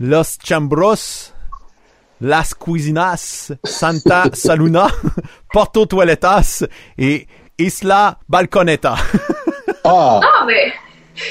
[0.00, 1.32] Los Chambros,
[2.20, 4.88] Las Cuisinas, Santa Saluna,
[5.52, 6.64] Porto Toiletas
[6.98, 7.26] et
[7.58, 8.94] Isla Balconeta.
[9.84, 10.20] Ah!
[10.22, 10.72] Ah, mais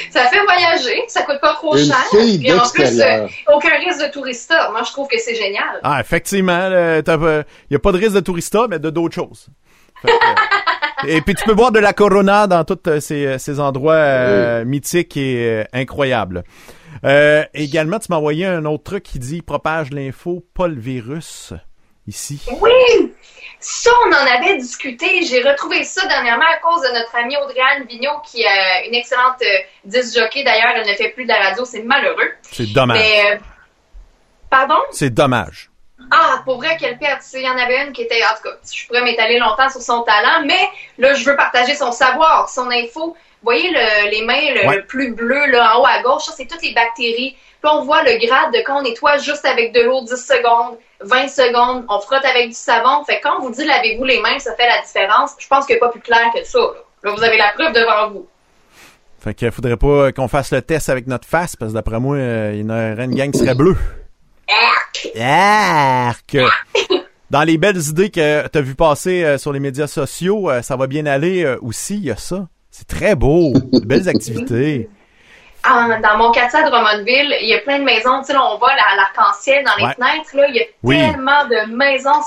[0.09, 1.97] ça fait voyager, ça coûte pas trop Une cher.
[2.09, 4.69] fille Puis en plus, euh, aucun risque de tourista.
[4.71, 5.79] Moi, je trouve que c'est génial.
[5.83, 7.03] Ah, effectivement, il
[7.69, 9.47] n'y a pas de risque de tourista, mais de d'autres choses.
[10.01, 10.15] Fait euh,
[11.07, 14.65] et puis tu peux boire de la Corona dans tous euh, ces, ces endroits euh,
[14.65, 16.43] mythiques et euh, incroyables.
[17.03, 21.53] Euh, également, tu m'as envoyé un autre truc qui dit propage l'info, pas le virus.
[22.07, 22.39] Ici.
[22.61, 23.13] Oui!
[23.59, 25.23] Ça, on en avait discuté.
[25.23, 29.41] J'ai retrouvé ça dernièrement à cause de notre amie Audrey-Anne Vigneault, qui est une excellente
[29.41, 30.43] euh, disc jockey.
[30.43, 31.65] D'ailleurs, elle ne fait plus de la radio.
[31.65, 32.31] C'est malheureux.
[32.43, 32.99] C'est dommage.
[32.99, 33.37] Mais, euh,
[34.51, 34.77] pardon?
[34.91, 35.71] C'est dommage.
[36.11, 37.23] Ah, pour vrai, quelle perte.
[37.33, 39.81] Il y en avait une qui était, en tout cas, je pourrais m'étaler longtemps sur
[39.81, 40.69] son talent, mais
[40.99, 43.15] là, je veux partager son savoir, son info.
[43.45, 44.75] Vous voyez le- les mains le, Ouais.
[44.77, 47.37] le plus bleu, là, en haut à gauche, ça, c'est toutes les bactéries.
[47.61, 50.77] Puis on voit le grade de quand on nettoie juste avec de l'eau 10 secondes,
[51.01, 53.03] 20 secondes, on frotte avec du savon.
[53.05, 55.31] Fait que quand on vous dit lavez-vous les mains, ça fait la différence.
[55.37, 56.57] Je pense qu'il n'y a pas plus clair que ça.
[56.59, 56.65] Là.
[57.03, 58.27] Là, vous avez la preuve devant vous.
[59.19, 62.17] Fait qu'il faudrait pas qu'on fasse le test avec notre face, parce que d'après moi,
[62.17, 63.75] euh, il y en aurait une gang qui serait bleue.
[65.19, 66.37] Arc!
[67.31, 70.61] Dans les belles idées que tu as vu passer euh, sur les médias sociaux, euh,
[70.61, 72.47] ça va bien aller euh, aussi, il y a ça.
[72.77, 73.53] C'est très beau.
[73.71, 74.89] De belles activités.
[75.63, 78.19] Ah, dans mon quartier à Drummondville, il y a plein de maisons.
[78.19, 79.93] Tu sais, là, on voit la- l'arc-en-ciel dans les Ouais.
[79.93, 80.35] fenêtres.
[80.35, 80.97] Là, il y a Oui.
[80.97, 82.21] tellement de maisons.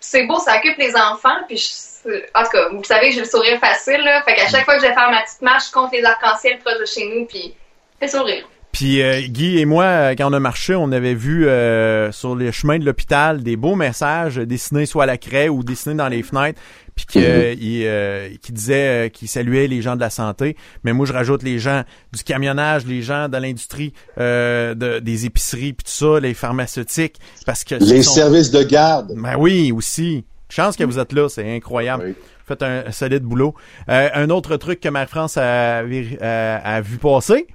[0.00, 1.36] C'est, beau, ça occupe les enfants.
[1.46, 4.00] Puis, je- en tout cas, vous savez, j'ai le sourire facile.
[4.02, 6.02] Là, fait qu'à chaque fois que je vais faire ma petite marche, je compte les
[6.04, 7.26] arcs-en-ciel proches de chez nous.
[7.26, 7.54] Puis,
[8.00, 8.48] fait sourire.
[8.72, 12.34] Puis euh, Guy et moi, euh, quand on a marché, on avait vu euh, sur
[12.34, 16.08] les chemins de l'hôpital des beaux messages dessinés soit à la craie ou dessinés dans
[16.08, 16.58] les fenêtres,
[16.94, 20.56] puis qui, euh, il, euh, qui disait, euh, qui saluait les gens de la santé.
[20.84, 25.24] Mais moi, je rajoute les gens du camionnage, les gens de l'industrie, euh, de, des
[25.26, 27.16] épiceries, puis tout ça, les pharmaceutiques,
[27.46, 29.12] parce que Les sont- services de garde.
[29.16, 30.24] Ben oui, aussi.
[30.50, 32.14] Chance que vous êtes là, c'est incroyable.
[32.46, 33.54] Faites un, solide boulot.
[33.88, 37.46] Euh, un autre truc que Marie-France a, a- a vu passer.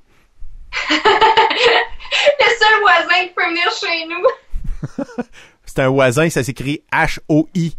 [0.90, 5.24] Le seul voisin qui peut venir chez nous.
[5.66, 7.76] C'est un voisin, ça s'écrit H-O-I.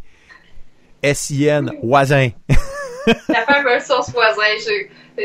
[1.02, 2.30] S-I-N, voisin.
[3.28, 4.42] La fameuse sauce voisin.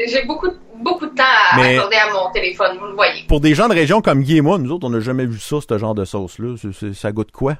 [0.08, 0.48] J'ai- beaucoup,
[0.78, 3.24] beaucoup de temps à Mais- accorder à mon téléphone, vous le voyez.
[3.28, 5.40] Pour des gens de région comme Guy et moi, nous autres, on n'a jamais vu
[5.40, 6.56] ça, ce genre de sauce-là.
[6.94, 7.58] Ça goûte quoi?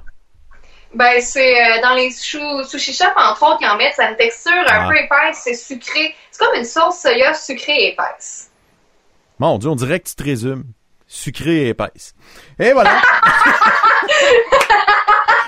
[0.94, 3.94] Ben, c'est euh, dans les sushi shops, entre autres, ils en mettent.
[3.94, 4.88] Ça a une texture un Ah.
[4.88, 6.14] peu épaisse, c'est sucré.
[6.30, 8.50] C'est comme une sauce soya sucrée et épaisse.
[9.40, 10.64] Mon Dieu, on dirait que tu te résumes.
[11.08, 12.14] Sucré et épaisse.
[12.58, 13.02] Et voilà.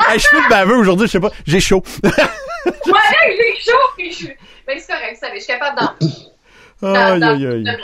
[0.09, 1.31] Hey, je suis plus baveux aujourd'hui, je sais pas.
[1.47, 1.83] J'ai chaud.
[2.05, 4.29] Moi, là, j'ai chaud, puis je suis.
[4.67, 6.95] Ben, c'est correct, ça va, je suis capable d'en.
[6.95, 7.63] Aïe, aïe, aïe.
[7.63, 7.79] blague.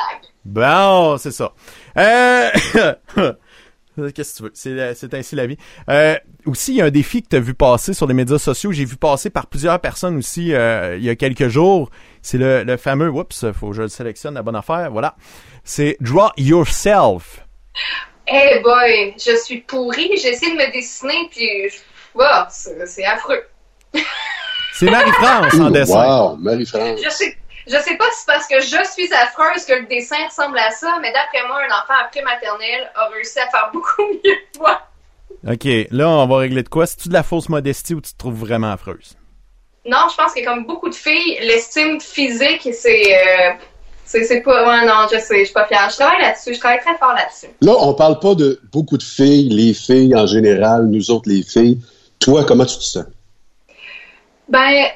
[0.45, 1.53] Bon, c'est ça.
[1.97, 2.51] Euh...
[4.15, 4.95] Qu'est-ce que tu veux?
[4.95, 5.59] C'est, ainsi la vie.
[5.91, 8.39] Euh, aussi, il y a un défi que tu as vu passer sur les médias
[8.39, 8.73] sociaux.
[8.73, 11.91] J'ai vu passer par plusieurs personnes aussi euh, il y a quelques jours.
[12.23, 13.11] C'est le, le fameux...
[13.11, 14.91] Oups, faut que je le sélectionne, la bonne affaire.
[14.91, 15.15] Voilà.
[15.63, 17.45] C'est Draw Yourself.
[18.27, 21.69] Eh boy, je suis pourrie, j'ai essayé de me dessiner, puis.
[22.15, 23.43] Wow, c'est affreux.
[24.83, 26.09] C'est Marie-France en dessin.
[26.09, 26.99] Wow, Marie-France.
[27.05, 27.37] Je sais,
[27.69, 30.73] je sais pas si c'est parce que je suis affreuse que le dessin ressemble à
[30.73, 34.59] ça, mais d'après moi, un enfant après maternelle a réussi à faire beaucoup mieux que
[34.59, 34.81] moi.
[35.49, 36.87] OK, là, on va régler de quoi?
[36.87, 39.17] C'est-tu de la fausse modestie ou tu te trouves vraiment affreuse?
[39.87, 43.15] Non, je pense que comme beaucoup de filles, l'estime physique, c'est.
[43.15, 43.53] euh,
[44.05, 44.67] c'est c'est pas.
[44.67, 45.89] Ouais, non, je sais, je suis pas fière.
[45.91, 47.55] Je travaille là-dessus, je travaille très fort là-dessus.
[47.61, 51.45] Là, on parle pas de beaucoup de filles, les filles en général, nous autres les
[51.45, 51.81] filles.
[52.19, 53.05] Toi, comment tu te sens?
[54.49, 54.87] Ben,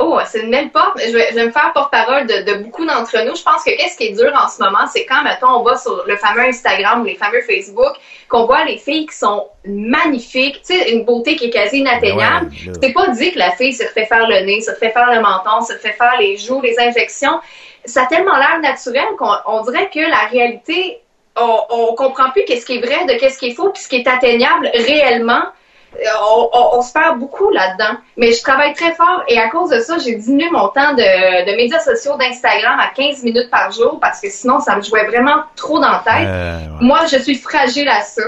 [0.00, 0.98] oh, c'est une belle porte.
[0.98, 3.36] Je vais, je vais me faire porte-parole de, de beaucoup d'entre nous.
[3.36, 5.76] Je pense que qu'est-ce qui est dur en ce moment, c'est quand, mettons, on va
[5.76, 7.94] sur le fameux Instagram ou les fameux Facebook,
[8.28, 12.46] qu'on voit les filles qui sont magnifiques, tu sais, une beauté qui est quasi inatteignable.
[12.46, 12.72] Ben ouais, là.
[12.82, 15.20] c'est pas dit que la fille se refait faire le nez, se refait faire le
[15.20, 17.40] menton, se refait faire les joues, les injections.
[17.84, 21.00] Ça a tellement l'air naturel qu'on on dirait que la réalité,
[21.36, 23.88] on, on comprend plus qu'est-ce qui est vrai de qu'est-ce qui est faux, puis ce
[23.88, 25.42] qui est atteignable réellement.
[26.22, 27.98] On, on- on se perd beaucoup là-dedans.
[28.16, 31.50] Mais je travaille très fort et à cause de ça, j'ai diminué mon temps de,
[31.50, 35.04] de médias sociaux d'Instagram à 15 minutes par jour parce que sinon, ça me jouait
[35.06, 36.26] vraiment trop dans la tête.
[36.26, 38.22] Euh, Moi, je suis fragile à ça.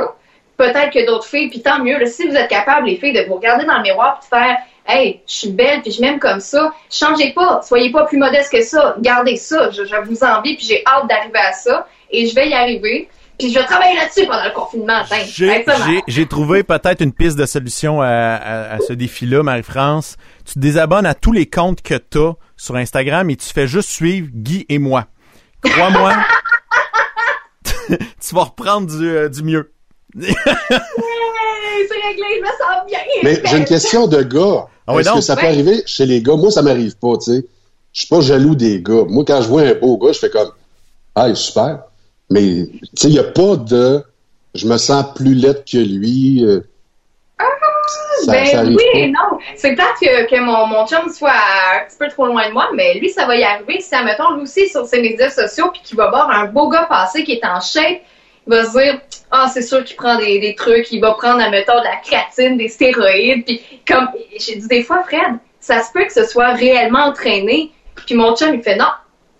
[0.57, 3.23] Peut-être que d'autres filles, puis tant mieux, là, si vous êtes capable, les filles, de
[3.27, 4.57] vous regarder dans le miroir et de faire
[4.87, 6.73] Hey, je suis belle, puis je m'aime comme ça.
[6.91, 8.97] Changez pas, soyez pas plus modeste que ça.
[8.99, 9.71] Gardez ça.
[9.71, 11.87] Je, je vous envie, puis j'ai hâte d'arriver à ça.
[12.11, 13.09] Et je vais y arriver.
[13.39, 15.03] Puis je vais travailler là-dessus pendant le confinement.
[16.07, 20.17] J'ai, trouvé peut-être une piste de solution à, à- à ce défi-là, Marie-France.
[20.45, 23.67] Tu te désabonnes à tous les comptes que tu as sur Instagram et tu fais
[23.67, 25.07] juste suivre Guy et moi.
[25.63, 26.13] Crois-moi,
[27.89, 29.73] tu vas reprendre du, euh, du mieux.
[30.21, 30.35] Hey,
[31.89, 32.99] c'est réglé, je me sens bien.
[33.23, 34.67] Mais j'ai une question de gars.
[34.87, 35.49] Ah Est-ce que ça peut Ouais.
[35.49, 36.37] arriver chez les gars?
[36.37, 37.47] Moi, ça m'arrive pas, tu sais.
[37.93, 39.05] Je suis pas jaloux des gars.
[39.09, 40.51] Moi, quand je vois un beau gars, je fais comme,
[41.15, 41.81] ah, super.
[42.31, 44.03] Mais, tu sais, il y a pas de,
[44.55, 46.45] je me sens plus laide que lui.
[46.45, 46.61] euh,
[48.25, 48.99] ça, ben ça arrive oui pas.
[48.99, 49.39] et non.
[49.57, 52.69] C'est peut-être que, que mon, mon chum soit un petit peu trop loin de moi,
[52.75, 53.81] mais lui, ça va y arriver.
[53.81, 56.87] Si, admettons, lui aussi, sur ses médias sociaux, puis qu'il va voir un beau gars
[56.89, 58.01] passer qui est en shape,
[58.47, 59.01] il va se dire,
[59.31, 62.57] ah, c'est sûr qu'il prend des, des trucs, il va prendre, admettons, de la créatine,
[62.57, 64.09] des stéroïdes, puis comme,
[64.39, 67.73] j'ai dit des fois, Fred, ça se peut que ce soit réellement entraîné.
[68.07, 68.87] Puis mon chum, il fait non.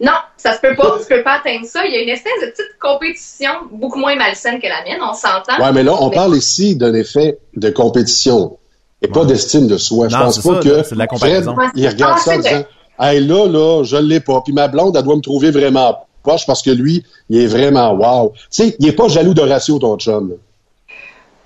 [0.01, 1.85] Non, ça se peut pas, tu peux pas atteindre ça.
[1.87, 5.15] Il y a une espèce de petite compétition beaucoup moins malsaine que la mienne, on
[5.15, 5.63] s'entend.
[5.63, 8.59] Ouais, mais là, on parle ici d'un effet de compétition
[9.01, 10.09] et pas d'estime de soi.
[10.09, 12.39] Je Non, pense pas ça, que c'est de la Fred, il regarde Ah, ça en
[12.39, 12.65] disant,
[12.99, 14.41] hey, là, là, je l'ai pas.
[14.41, 17.93] Puis ma blonde, elle doit me trouver vraiment poche parce que lui, il est vraiment
[17.95, 18.33] wow.
[18.33, 20.31] Tu sais, il est pas jaloux d'Horatio, ton chum.
[20.31, 20.35] là.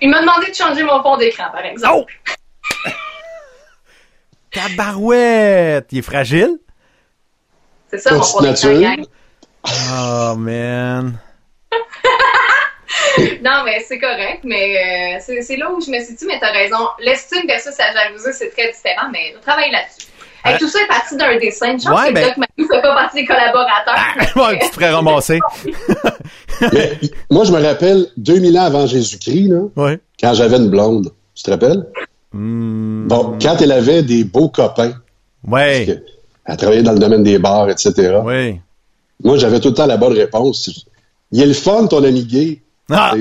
[0.01, 2.13] Il m'a demandé de changer mon fond d'écran, par exemple.
[4.51, 5.87] Tabarouette!
[5.91, 6.57] Il est fragile?
[7.89, 9.05] C'est ça, mon Petite d'écran, nature.
[9.65, 11.17] Oh, man.
[13.43, 16.51] Non, mais c'est correct, mais euh, c'est là où je me suis dit, mais t'as
[16.51, 16.77] raison.
[16.99, 20.07] L'estime versus la jalousie, c'est très différent, mais je travaille là-dessus.
[20.45, 21.71] Hey, tout ça est parti d'un dessin.
[21.73, 23.95] Une chance Ouais, que ben- Doc Manu fait pas partie des collaborateurs.
[24.35, 25.39] Ouais, tu te ferais ramasser.
[26.73, 26.91] Mais
[27.29, 29.99] moi, je me rappelle 2000 ans avant Jésus-Christ, là, Ouais.
[30.21, 31.11] quand j'avais une blonde.
[31.35, 31.85] Tu te rappelles?
[32.33, 33.07] Hmm.
[33.07, 34.93] Bon, quand elle avait des beaux copains,
[35.45, 35.85] Ouais.
[35.85, 36.03] parce que
[36.47, 38.19] elle travaillait dans le domaine des bars, etc.
[38.23, 38.59] Oui.
[39.23, 40.69] Moi, j'avais tout le temps la bonne réponse.
[41.31, 42.61] il est le fun, ton ami gay.
[42.91, 43.13] Ah!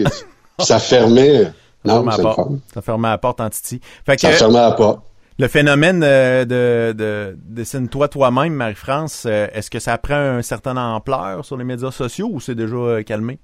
[0.61, 1.51] Ça fermait.
[1.85, 2.49] Non, ferme c'est la le porte.
[2.49, 2.57] fun.
[2.75, 3.81] Ça fermait la porte en titi.
[4.05, 5.05] Fait que, Ça fermait la porte.
[5.39, 10.77] le phénomène euh, de, de dessine-toi toi-même, Marie-France, euh, est-ce que ça prend un certain
[10.77, 13.39] ampleur sur les médias sociaux ou c'est déjà euh, calmé?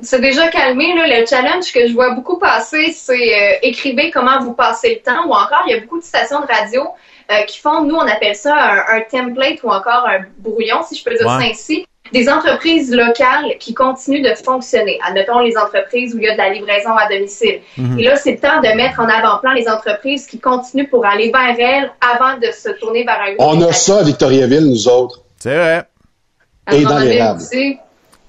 [0.00, 0.84] C'est déjà calmé.
[0.96, 1.20] Là.
[1.20, 5.26] Le challenge que je vois beaucoup passer, c'est euh, écrivez comment vous passez le temps.
[5.26, 6.82] Ou encore, il y a beaucoup de stations de radio
[7.30, 10.96] euh, qui font, nous, on appelle ça un, un template ou encore un brouillon, si
[10.96, 11.42] je peux dire Ouais.
[11.44, 11.86] ça ainsi.
[12.10, 14.98] Des entreprises locales qui continuent de fonctionner.
[15.06, 17.60] Admettons les entreprises où il y a de la livraison à domicile.
[17.76, 17.98] Mhm.
[17.98, 21.30] Et là, c'est le temps de mettre en avant-plan les entreprises qui continuent pour aller
[21.30, 25.20] vers elles avant de se tourner vers un On a ça à Victoriaville, nous autres.
[25.38, 25.82] C'est vrai.
[26.72, 27.42] Et dans l'érable.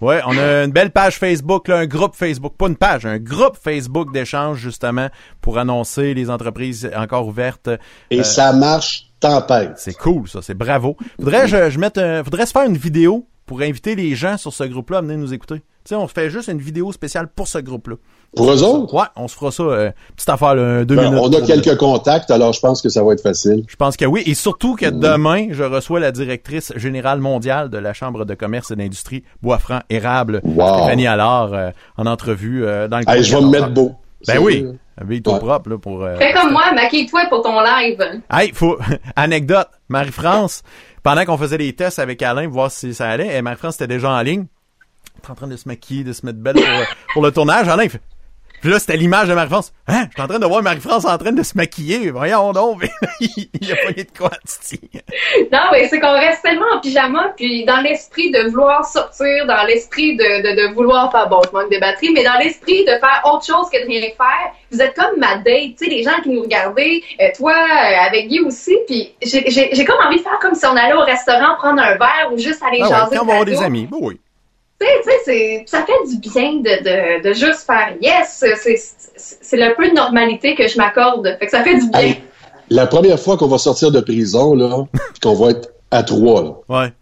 [0.02, 3.18] Ouais, on a une belle page Facebook, là, un groupe Facebook, pas une page, un
[3.18, 5.10] groupe Facebook d'échange justement
[5.42, 7.70] pour annoncer les entreprises encore ouvertes.
[8.10, 9.74] Et Euh, ça marche tempête.
[9.78, 10.96] C'est cool, ça, c'est bravo.
[11.18, 14.54] Faudrait je, je mette, un- faudrait se faire une vidéo pour inviter les gens sur
[14.54, 15.62] ce groupe-là à venir nous écouter.
[15.90, 17.96] Tu sais, on fait juste une vidéo spéciale pour ce groupe-là.
[18.36, 18.94] Pour eux autres?
[18.94, 21.20] Ouais, on se fera ça, euh, petite affaire, là, deux Ben, minutes.
[21.20, 21.78] on a quelques minutes.
[21.80, 23.64] contacts, alors je pense que ça va être facile.
[23.68, 27.80] Je pense que oui, et surtout que demain, je reçois la directrice générale mondiale de
[27.80, 30.76] la Chambre de commerce et d'industrie Bois-Franc Érable, Wow.
[30.78, 33.94] Stéphanie Allard, euh, en entrevue euh, dans le Hey, je vais me mettre beau.
[34.28, 34.68] Ben oui,
[35.02, 36.04] habille-toi propre là, pour...
[36.04, 38.22] euh, Fais comme moi, maquille-toi pour ton live.
[38.32, 38.78] Hey, faut
[39.16, 39.68] anecdote.
[39.88, 40.62] Marie-France,
[41.02, 43.88] pendant qu'on faisait les tests avec Alain pour voir si ça allait, et Marie-France était
[43.88, 44.46] déjà en ligne?
[45.30, 47.68] En train de se maquiller, de se mettre belle pour, euh, pour le tournage.
[47.68, 48.02] Alain il fait
[48.62, 49.72] puis là, c'était l'image de Marie-France.
[49.88, 50.08] Hein?
[50.10, 52.12] Je suis en train de voir Marie-France en train de se maquiller.
[52.12, 52.86] Voyons donc.
[53.22, 54.32] il a pas de quoi.
[55.52, 59.64] Non, mais c'est qu'on reste tellement en pyjama, puis dans l'esprit de vouloir sortir, dans
[59.64, 62.92] l'esprit de, de, de vouloir faire, bon, je manque de batterie, mais dans l'esprit de
[62.92, 64.54] faire autre chose que de rien faire.
[64.72, 68.08] Vous êtes comme ma date, tu sais, les gens qui nous regardaient, euh, toi, euh,
[68.08, 71.56] avec Guy aussi, puis j'ai comme envie de faire comme si on allait au restaurant
[71.58, 73.16] prendre un verre ou juste aller Ah ouais, jaser.
[73.16, 73.86] quand on va avoir des amis.
[73.86, 74.20] Bon, oui.
[74.80, 78.38] Tu sais, tu sais, c'est- ça fait du bien de, de, de juste faire yes.
[78.40, 78.78] C'est- C'est
[79.42, 81.28] c'est le peu de normalité que je m'accorde.
[81.40, 82.00] Fait que ça fait du bien.
[82.00, 82.22] Hey,
[82.70, 84.86] la première fois qu'on va sortir de prison, là,
[85.22, 86.94] qu'on va être à trois, là, Ouais.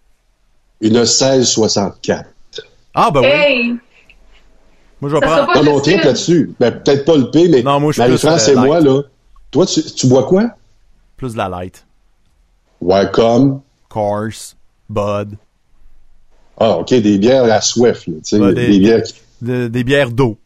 [0.82, 2.26] une 1664.
[2.96, 3.26] Ah, ben oui.
[3.28, 3.76] Hey!
[5.00, 5.54] Moi, je vais prendre.
[5.56, 6.08] Non, mais on tripe facile.
[6.08, 6.56] là-dessus.
[6.60, 9.02] Ben, peut-être pas le P, mais Non, moi, je suis Marie-France plus, et moi, là.
[9.52, 10.46] Toi, tu, tu bois quoi?
[11.18, 11.86] Plus de la light.
[13.14, 13.62] Comme?
[13.90, 14.56] Course.
[14.90, 15.38] Bud.
[16.60, 18.14] Ah, OK, des bières à soif, là.
[18.26, 20.38] Tu sais, des, des- bières qui, de- des bières d'eau.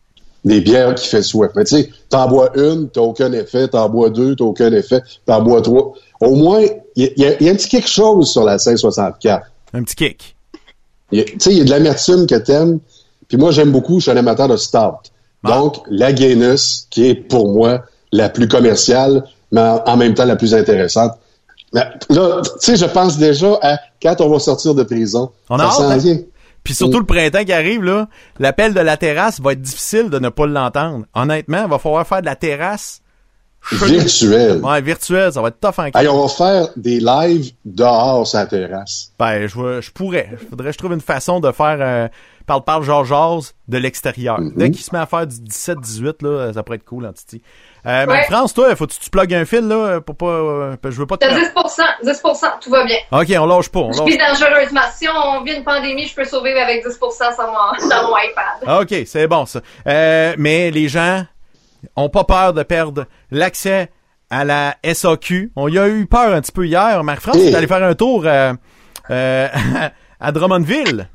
[0.44, 1.52] des bières qui fait soif.
[1.56, 3.68] Mais tu sais, t'en bois une, t'as aucun effet.
[3.70, 5.02] T'en bois deux, t'as aucun effet.
[5.26, 5.94] T'en bois trois.
[6.20, 6.62] Au moins,
[6.96, 9.46] il y, a- y y un petit quelque chose sur la 1664.
[9.74, 10.36] Un petit kick.
[11.12, 12.80] Tu sais, il y a de l'amertume que t'aimes.
[13.28, 15.10] Puis moi, j'aime beaucoup, je suis un amateur de stout.
[15.44, 20.36] Donc, la Guinness, qui est pour moi la plus commerciale, mais en même temps la
[20.36, 21.14] plus intéressante.
[21.74, 25.32] Mais là, tu sais, je pense déjà à quand on va sortir de prison.
[25.50, 26.18] On a Ça hâte, hein?
[26.64, 28.08] Puis surtout le printemps qui arrive, là,
[28.38, 31.06] l'appel de la terrasse va être difficile de ne pas l'entendre.
[31.16, 33.02] Honnêtement, il va falloir faire de la terrasse
[33.72, 34.60] Virtuel.
[34.64, 38.40] Ouais, virtuelle, ça va être tough en Hey, on va faire des lives dehors sur
[38.40, 39.12] la terrasse.
[39.20, 40.30] Ben, je, je pourrais.
[40.50, 42.08] Faudrait que je trouve une façon de faire euh,
[42.46, 44.40] parle-parle Georges de l'extérieur.
[44.40, 44.58] Mm-hmm.
[44.58, 47.42] Dès qu'il se met à faire du 17-18, là, ça pourrait être cool en Titi.
[47.86, 48.24] Euh, Ouais.
[48.24, 50.26] France, toi, faut que tu plugues un fil, là, pour pas...
[50.26, 51.26] euh, je veux pas te...
[51.26, 52.98] T'as 10% 10% tout va bien.
[53.12, 54.82] Ok, on lâche pas, on Je vis dangereusement.
[54.96, 58.68] Si on vit une pandémie, je peux survivre avec 10 sur mon, dans mon iPad.
[58.68, 59.62] Ah, OK, c'est bon ça.
[59.88, 61.24] Euh, mais les gens
[61.96, 63.92] ont pas peur de perdre l'accès
[64.30, 65.52] à la SAQ.
[65.56, 67.04] On y a eu peur un petit peu hier.
[67.04, 67.48] Marc-France Hey.
[67.50, 68.54] est allé faire un tour euh,
[69.10, 69.48] euh,
[70.20, 71.10] à Drummondville.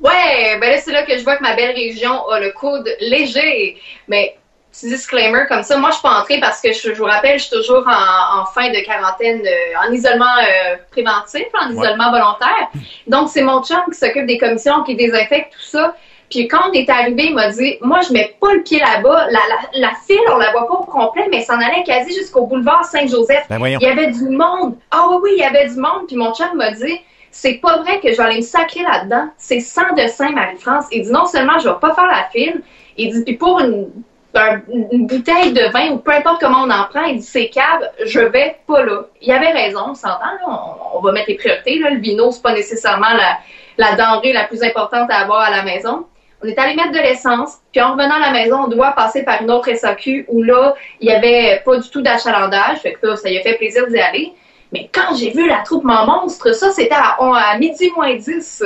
[0.00, 2.88] Ouais, ben là, c'est là que je vois que ma belle région a le coude
[3.00, 3.76] léger.
[4.08, 4.36] Mais,
[4.72, 7.38] petit disclaimer comme ça, moi, je suis pas entrée parce que, je, je vous rappelle,
[7.38, 11.74] je suis toujours en, en fin de quarantaine, euh, en isolement euh, préventif, en Ouais.
[11.84, 12.68] isolement volontaire.
[13.06, 15.94] Donc, c'est mon chum qui s'occupe des commissions, qui désinfecte tout ça.
[16.30, 19.26] Puis quand on est arrivé, il m'a dit, moi, je mets pas le pied là-bas.
[19.30, 22.14] La, la, la file, on la voit pas au complet, mais ça en allait quasi
[22.14, 23.46] jusqu'au boulevard Saint-Joseph.
[23.50, 24.76] Ben il y avait du monde.
[24.92, 26.06] Ah oui, oui, il y avait du monde.
[26.06, 27.00] Puis mon chum m'a dit,
[27.30, 29.28] c'est pas vrai que je vais aller me sacrer là-dedans.
[29.38, 30.86] C'est sans dessin, Marie-France.
[30.92, 32.62] Il dit, non seulement je vais pas faire la file,
[32.96, 33.88] il dit, puis pour une,
[34.34, 34.60] un-
[34.92, 37.88] une bouteille de vin ou peu importe comment on en prend, il dit, c'est cave,
[38.04, 39.02] je vais pas là.
[39.22, 40.60] Il avait raison, on s'entend, là,
[40.94, 41.78] on, va mettre les priorités.
[41.78, 41.90] Là.
[41.90, 43.38] Le vino, c'est pas nécessairement la,
[43.78, 46.06] la denrée la plus importante à avoir à la maison.
[46.42, 49.24] On est allé mettre de l'essence, puis en revenant à la maison, on doit passer
[49.24, 53.06] par une autre SAQ où là, il y avait pas du tout d'achalandage, fait que
[53.06, 54.32] là, ça lui a fait plaisir d'y aller.
[54.72, 58.62] Mais quand j'ai vu la troupe en monstre, ça, c'était à, à midi moins 10.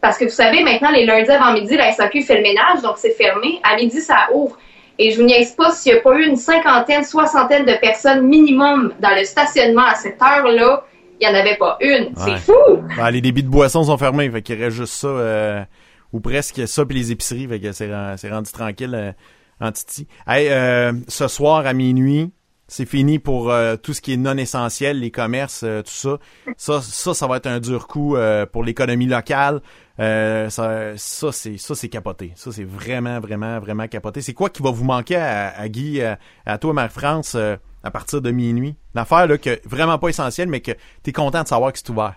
[0.00, 2.96] Parce que vous savez, maintenant, les lundis avant midi, la SAQ fait le ménage, donc
[2.98, 3.60] c'est fermé.
[3.62, 4.58] À midi, ça ouvre.
[4.98, 8.26] Et je vous niaise pas s'il n'y a pas eu une cinquantaine, soixantaine de personnes
[8.26, 10.84] minimum dans le stationnement à cette heure-là,
[11.20, 12.04] il n'y en avait pas une.
[12.04, 12.12] Ouais.
[12.16, 12.82] C'est fou!
[12.96, 15.64] Ben, les débits de boissons sont fermés, fait qu'il reste juste ça euh,
[16.12, 19.12] ou presque ça puis les épiceries, fait que c'est rendu tranquille euh,
[19.60, 20.06] en Titi.
[20.26, 22.30] Hey, euh, ce soir à minuit,
[22.66, 26.18] c'est fini pour euh, tout ce qui est non essentiel, les commerces, euh, tout ça.
[26.56, 29.60] Ça, ça, ça va être un dur coup euh, pour l'économie locale.
[29.98, 30.48] Ça,
[30.96, 32.32] ça c'est ça c'est capoté.
[32.34, 34.22] Ça c'est vraiment vraiment vraiment capoté.
[34.22, 38.20] C'est quoi qui va vous manquer à, à Guy, à, à toi Marie-France à partir
[38.20, 38.74] de minuit?
[38.94, 40.72] L'affaire là que vraiment pas essentielle mais que
[41.04, 42.14] t'es content de savoir que c'est ouvert.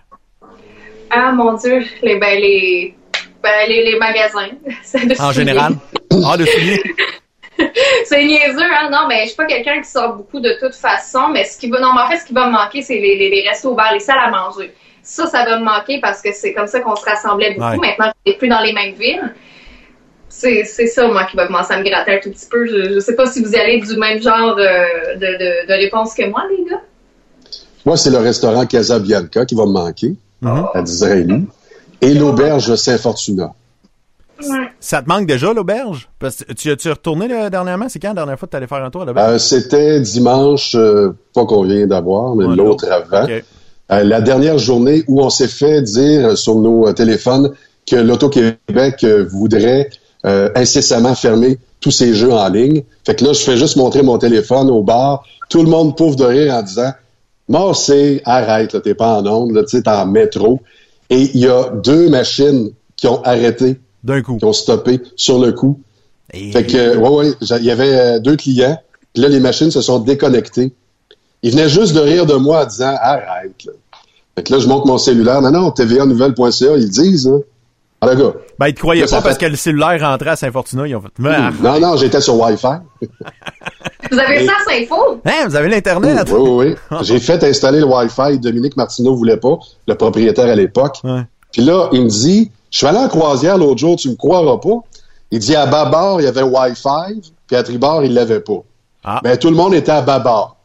[1.10, 2.96] Ah mon Dieu, les, ben, les,
[3.42, 4.48] ben, les, les magasins.
[5.24, 5.74] En général?
[6.24, 6.82] Ah de souliers.
[8.04, 8.88] c'est niaiseux, hein?
[8.90, 11.68] Non, mais je suis pas quelqu'un qui sort beaucoup de toute façon, mais ce qui
[11.68, 13.72] va, non, mais en fait, ce qui va me manquer, c'est les, les, les restos
[13.72, 14.72] ouverts, les salles à manger.
[15.02, 17.80] Ça, ça va me manquer parce que c'est comme ça qu'on se rassemblait beaucoup.
[17.80, 17.88] Ouais.
[17.88, 19.34] Maintenant, je suis plus dans les mêmes villes.
[20.28, 22.66] C'est, c'est ça, moi, qui va commencer à me gratter un tout petit peu.
[22.66, 26.14] Je, je sais pas si vous allez du même genre euh, de, de, de réponse
[26.14, 26.82] que moi, les gars.
[27.84, 31.46] Moi, c'est le restaurant Casabianca qui va me manquer à 10h30
[32.02, 33.52] et l'auberge Saint-Fortuna.
[34.80, 36.08] Ça te manque déjà l'auberge?
[36.18, 38.56] Parce que tu tu es retourné là, dernièrement, c'est quand la dernière fois que tu
[38.56, 39.32] allais faire un tour à l'auberge?
[39.34, 43.26] Euh, C'était dimanche, euh, pas qu'on vient d'avoir, mais Ouais, l'autre avant.
[43.90, 47.52] Euh, la dernière journée où on s'est fait dire sur nos téléphones
[47.90, 49.88] que l'Auto-Québec voudrait
[50.24, 52.82] incessamment fermer tous ces jeux en ligne.
[53.06, 55.24] Fait que là, je fais juste montrer mon téléphone au bar.
[55.48, 56.92] Tout le monde pouffe de rire en disant
[57.48, 60.60] Mort, c'est arrête, là, t'es pas en onde, là, tu sais, t'es en métro.
[61.08, 63.80] Et il y a deux machines qui ont arrêté.
[64.04, 64.36] D'un coup.
[64.38, 65.80] Qui ont stoppé sur le coup.
[66.32, 68.78] Fait que, euh, ouais, ouais, il y avait euh, deux clients.
[69.14, 70.72] Puis là, les machines se sont déconnectées.
[71.42, 73.64] Ils venaient juste de rire de moi en disant arrête.
[73.64, 73.72] Là.
[74.36, 75.40] Fait que là, je montre mon cellulaire.
[75.40, 77.26] Non, non, tvanouvelle.ca, ils le disent.
[77.28, 77.38] Là.
[78.00, 78.32] Ah, le gars.
[78.60, 80.94] Ben, ils te croyaient Là, pas parce fait- que le cellulaire rentrait à Saint-Fortuna, ils
[80.94, 81.08] ont fait.
[81.26, 82.76] Ah, Non, non, j'étais sur Wi-Fi.
[84.12, 85.20] Vous avez Et- ça à Saint-Faux?
[85.24, 86.28] Hein, vous avez l'Internet?
[86.32, 86.96] Oui, oui, oui.
[87.02, 88.38] J'ai fait installer le Wi-Fi.
[88.38, 90.96] Dominique Martineau voulait pas, le propriétaire à l'époque.
[91.52, 94.58] Puis là, il me dit, je suis allé en croisière l'autre jour, tu me croiras
[94.58, 94.84] pas.
[95.30, 98.62] Il dit, à bâbord, il y avait Wi-Fi, puis à tribord, il l'avait pas.
[99.22, 100.56] Ben, tout le monde était à bâbord.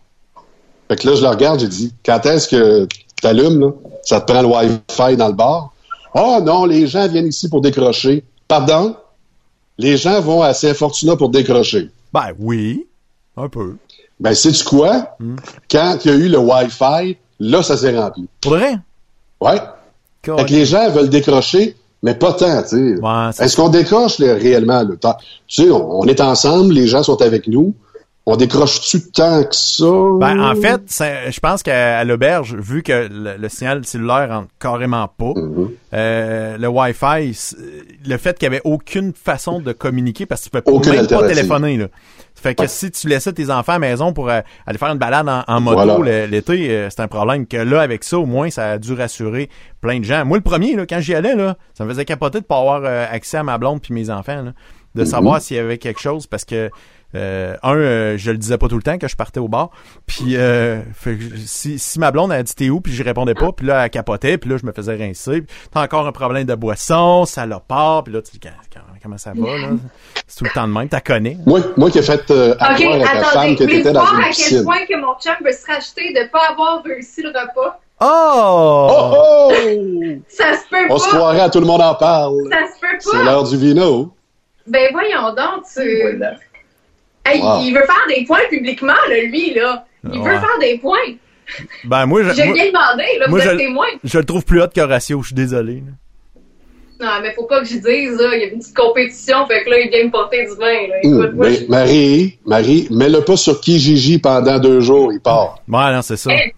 [0.87, 2.87] Fait que là, je le regarde, j'ai dit, quand est-ce que
[3.21, 3.71] tu allumes, là?
[4.03, 5.73] Ça te prend le Wi-Fi dans le bar?
[6.13, 8.25] Oh non, les gens viennent ici pour décrocher.
[8.47, 8.95] Pardon?
[9.77, 11.89] Les gens vont à Saint-Fortuna pour décrocher.
[12.11, 12.85] Ben oui,
[13.37, 13.77] un peu.
[14.19, 15.15] Ben, sais-tu quoi?
[15.71, 18.27] Quand il y a eu le Wi-Fi, là, ça s'est rempli.
[18.41, 18.75] Pour vrai?
[19.39, 19.61] Ouais.
[20.21, 22.95] Fait que les gens veulent décrocher, mais pas tant, tu sais.
[23.43, 24.83] Est-ce qu'on décroche là, réellement?
[24.83, 24.89] Là?
[24.99, 25.15] Tant-
[25.47, 27.73] Tu sais, on, on est ensemble, les gens sont avec nous.
[28.25, 29.83] On décroche-tu tant que ça?
[30.19, 30.81] Ben, en fait,
[31.29, 35.69] je pense qu'à l'auberge, vu que le, le signal cellulaire rentre carrément pas, Mm-hmm.
[35.93, 37.55] euh, le Wi-Fi,
[38.07, 40.93] le fait qu'il y avait aucune façon de communiquer, parce que tu peux pas, Aucune
[40.93, 41.87] même pas téléphoner, là.
[42.35, 44.97] Fait que si tu laissais tes enfants à la maison pour euh, aller faire une
[44.97, 46.25] balade en, en moto Voilà.
[46.27, 47.45] l'été, euh, c'est un problème.
[47.45, 49.49] Que là, avec ça, au moins, ça a dû rassurer
[49.81, 50.25] plein de gens.
[50.25, 52.81] Moi, le premier, là, quand j'y allais, là, ça me faisait capoter de pas avoir
[52.85, 54.53] euh, accès à ma blonde puis mes enfants, là,
[54.95, 55.05] de Mhm.
[55.05, 56.69] savoir s'il y avait quelque chose, parce que
[57.15, 59.69] euh, un, euh, je le disais pas tout le temps que je partais au bar.
[60.05, 63.51] Puis euh, fait si, si ma blonde a dit t'es où, puis je répondais pas,
[63.51, 65.41] puis là elle capotait, puis là je me faisais rincer.
[65.41, 68.39] Puis T'as encore un problème de boisson, ça l'a pas, puis là tu dis
[69.01, 69.67] comment ça va là?
[70.27, 71.37] C'est tout le temps de même, t'as connais.
[71.45, 73.55] Moi, moi qui ai fait euh, OK, accroire à ta femme attendez.
[73.57, 76.29] que t'étais dans voir une à quel point que mon chum veut se racheter de
[76.31, 77.79] pas avoir réussi le repas?
[77.99, 78.87] Oh!
[78.91, 79.53] Oh, oh!
[80.27, 81.15] Ça se peut On se pas!
[81.17, 82.35] croirait à tout le monde en parle.
[82.49, 83.23] Ça se peut C'est pas!
[83.23, 84.11] l'heure du vino.
[84.67, 86.19] Ben voyons donc, tu...
[87.25, 87.61] Hey, Wow.
[87.63, 89.85] Il veut faire des points publiquement, là, lui, là.
[90.03, 90.29] Il Ouais.
[90.29, 90.97] veut faire des points.
[91.85, 93.85] Ben moi, je, J'ai bien demandé, là, moi, vous je, êtes témoin.
[94.03, 95.75] je le trouve plus hot qu'Horatio, je suis désolé.
[95.85, 95.91] là.
[97.05, 97.83] Non, mais faut pas que je dise,
[98.17, 100.55] là, il y a une petite compétition, fait que là, il vient me porter du
[100.57, 100.95] vin, là.
[101.03, 105.59] Écoute, moi, mais Marie, Marie, mets-le pas sur Kijiji pendant deux jours, il part.
[105.67, 106.29] Ouais, non, c'est ça.
[106.31, 106.51] je-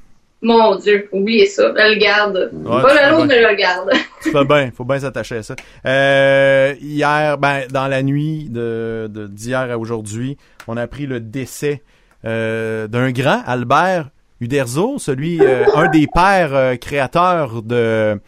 [0.45, 2.51] Mon Dieu, oubliez ça, je le garde.
[2.53, 3.89] Ouais, pas le l'autre, mais je le garde.
[4.19, 5.55] Fais bien, faut bien s'attacher à ça.
[5.87, 10.37] Euh, hier, ben, dans la nuit de d'hier à aujourd'hui,
[10.67, 11.81] on a appris le décès
[12.25, 18.19] euh, d'un grand, Albert Uderzo, celui, euh, un des pères euh, créateurs de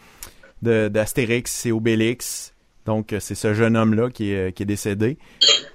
[0.63, 2.55] d'Astérix et Obélix.
[2.87, 5.19] Donc, c'est ce jeune homme-là qui est, qui est décédé.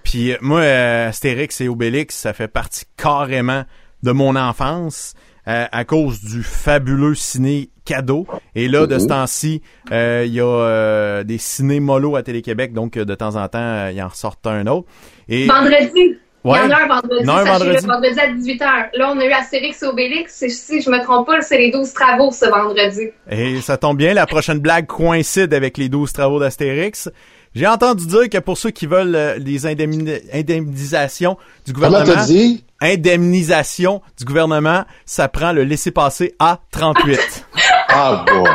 [0.03, 3.63] Puis moi, Astérix et Obélix, ça fait partie carrément
[4.03, 5.15] de mon enfance
[5.49, 8.27] euh, à cause du fabuleux ciné cadeau.
[8.55, 9.09] Et là, de ce Mhm.
[9.11, 13.49] temps-ci, euh, il y a euh, des ciné mollo à Télé-Québec, donc de temps en
[13.49, 14.87] temps, euh, il en sort un autre.
[15.29, 16.17] Et Vendredi.
[16.45, 16.59] Ouais.
[16.65, 17.87] Il y en a un vendredi, Non, un vendredi.
[17.87, 18.89] vendredi à 18h.
[18.95, 20.35] Là, on a eu Astérix et Obélix.
[20.35, 23.11] Si- Si je me trompe pas, c'est les 12 travaux ce vendredi.
[23.31, 27.09] Et ça tombe bien, la prochaine blague coïncide avec les 12 travaux d'Astérix.
[27.55, 31.37] J'ai entendu dire que pour ceux qui veulent euh, les indemni- indemnisations
[31.67, 32.65] du Comment gouvernement, t'as dit?
[32.81, 37.47] indemnisation du gouvernement, ça prend le laisser-passer à 38.
[37.89, 38.49] Ah, boy.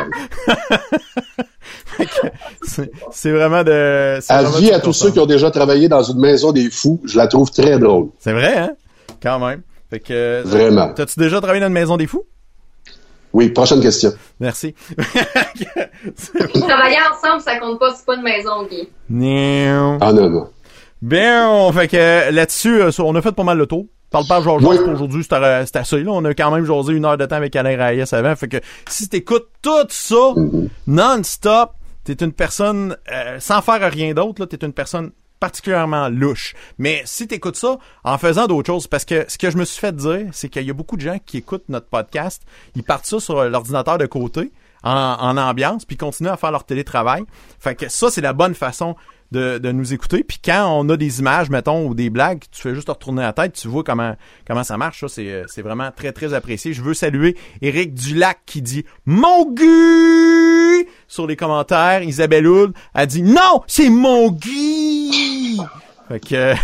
[3.12, 4.18] c'est vraiment de...
[4.28, 7.26] Avis à tous ceux qui ont déjà travaillé dans une maison des fous, je la
[7.28, 8.08] trouve très drôle.
[8.18, 8.70] C'est vrai, hein?
[9.22, 9.62] Quand même.
[9.90, 10.42] Fait que...
[10.44, 10.92] Vraiment.
[10.92, 12.24] T'as-tu déjà travaillé dans une maison des fous?
[13.32, 14.12] Oui, prochaine question.
[14.40, 14.74] Merci.
[16.54, 18.88] Travailler ensemble, ça compte pas, c'est pas une maison, Guy.
[19.10, 19.98] Non.
[20.00, 20.48] Ah non, non.
[21.02, 23.86] Bien, fait que euh, là-dessus, euh, on a fait pas mal le tour.
[24.10, 26.02] Parle pas Georges pour aujourd'hui, c'était c'était assez.
[26.02, 28.34] Là, on a quand même jasé une heure de temps avec Alain Reyes avant.
[28.36, 28.56] Fait que
[28.88, 30.32] si t'écoutes tout ça
[30.86, 31.72] non-stop,
[32.04, 34.40] t'es une personne euh, sans faire rien d'autre.
[34.40, 35.10] Là, t'es une personne
[35.40, 36.54] particulièrement louche.
[36.78, 39.80] Mais si t'écoutes ça en faisant d'autres choses, parce que ce que je me suis
[39.80, 42.42] fait dire, c'est qu'il y a beaucoup de gens qui écoutent notre podcast,
[42.74, 44.52] ils partent ça sur l'ordinateur de côté,
[44.84, 47.24] en, en ambiance, puis continuent à faire leur télétravail.
[47.58, 48.96] Fait que ça, c'est la bonne façon
[49.32, 50.24] de, de nous écouter.
[50.24, 53.22] Puis quand on a des images, mettons, ou des blagues, tu fais juste te retourner
[53.22, 54.14] la tête, tu vois comment
[54.46, 55.00] comment ça marche.
[55.00, 56.72] Ça, c'est, euh, c'est vraiment très, très apprécié.
[56.72, 62.02] Je veux saluer Éric Dulac qui dit «Mon Guy!» sur les commentaires.
[62.02, 65.58] Isabelle Hould a dit «Non, c'est mon Guy!»
[66.08, 66.54] Fait que, euh,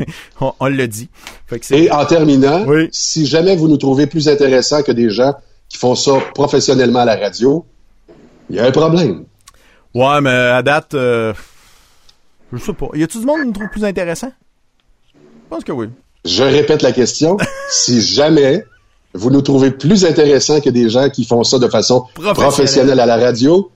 [0.40, 1.08] on, on l'a dit.
[1.46, 5.08] Fait que c'est- Et en terminant, si jamais vous nous trouvez plus intéressants que des
[5.08, 5.34] gens
[5.68, 7.64] qui font ça professionnellement à la radio,
[8.50, 9.24] il y a un problème.
[9.94, 11.32] Ouais, mais à date, euh,
[12.52, 12.88] je sais pas.
[12.94, 14.32] Y a-tu du monde qui nous trouve plus intéressant?
[15.14, 15.88] Je pense que oui.
[16.24, 17.36] Je répète la question.
[17.70, 18.64] si jamais
[19.14, 22.34] vous nous trouvez plus intéressants que des gens qui font ça de façon Professionnelle.
[22.34, 23.70] professionnelle à la radio,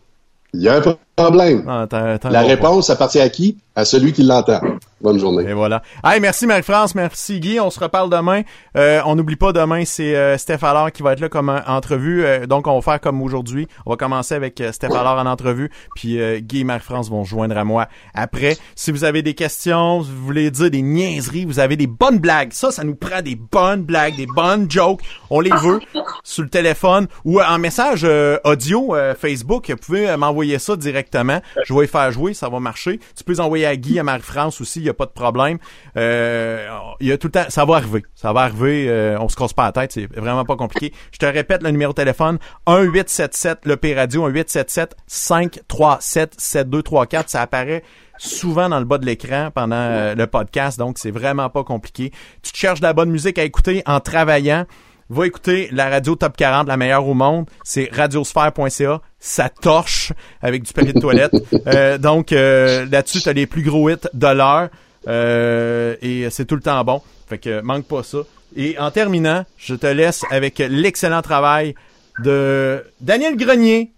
[0.55, 1.65] il y a un problème.
[1.69, 1.87] Ah,
[2.31, 3.59] La réponse appartient à qui?
[3.75, 4.61] À celui qui l'entend.
[5.03, 5.51] Bonne journée.
[5.51, 5.83] Et voilà.
[6.03, 7.61] Hey, merci Marie-France, merci Guy.
[7.61, 8.43] On se reparle demain.
[8.79, 11.61] Euh, on n'oublie pas, demain, c'est euh, Steph Allard qui va être là comme euh,
[11.67, 12.25] entrevue.
[12.25, 13.69] Euh, donc, on va faire comme aujourd'hui.
[13.85, 15.71] On va commencer avec euh, Steph Allard en entrevue.
[15.95, 18.57] Puis euh, Guy et Marie-France vont se joindre à moi après.
[18.75, 22.19] Si vous avez des questions, si vous voulez dire des niaiseries, vous avez des bonnes
[22.19, 22.53] blagues.
[22.53, 25.03] Ça, ça nous prend des bonnes blagues, des bonnes jokes.
[25.29, 25.81] On les veut
[26.25, 29.71] sur le téléphone ou en message euh, audio euh, Facebook.
[29.71, 31.41] Vous pouvez euh, m'envoyer ça directement.
[31.65, 32.99] Je vais y faire jouer, ça va marcher.
[33.15, 35.59] Tu peux les envoyer à Guy, à Marie-France aussi, n'y a pas de problème.
[35.97, 36.69] Euh,
[36.99, 38.05] tout le temps, ça va arriver.
[38.15, 40.93] Ça va arriver, euh, on se casse pas la tête, c'est vraiment pas compliqué.
[41.13, 47.43] Je te répète le numéro de téléphone 1877 le P radio 1877 537 7234, ça
[47.43, 47.83] apparaît
[48.19, 52.13] souvent dans le bas de l'écran pendant euh, le podcast, donc c'est vraiment pas compliqué.
[52.43, 54.65] Tu te cherches de la bonne musique à écouter en travaillant,
[55.09, 57.47] va écouter la radio Top 40, la meilleure au monde.
[57.65, 59.01] C'est radiosphère.ca.
[59.19, 61.33] Ça torche avec du papier de toilette.
[61.67, 64.69] Euh, donc euh, là-dessus, tu as les plus gros hits de l'heure.
[65.09, 67.03] Euh, et c'est tout le temps bon.
[67.29, 68.19] Fait que manque pas ça.
[68.55, 71.75] Et en terminant, je te laisse avec l'excellent travail
[72.23, 73.93] de Daniel Grenier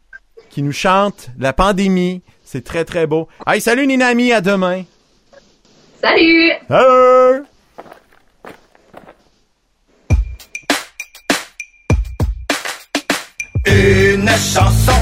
[0.51, 2.23] qui nous chante La pandémie.
[2.43, 3.29] C'est très très beau.
[3.47, 4.85] Hey, salut Ninami, à demain.
[6.01, 6.53] Salut!
[6.69, 7.45] Salut!
[14.29, 14.93] Une chanson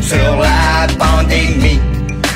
[0.00, 1.80] sur la pandémie.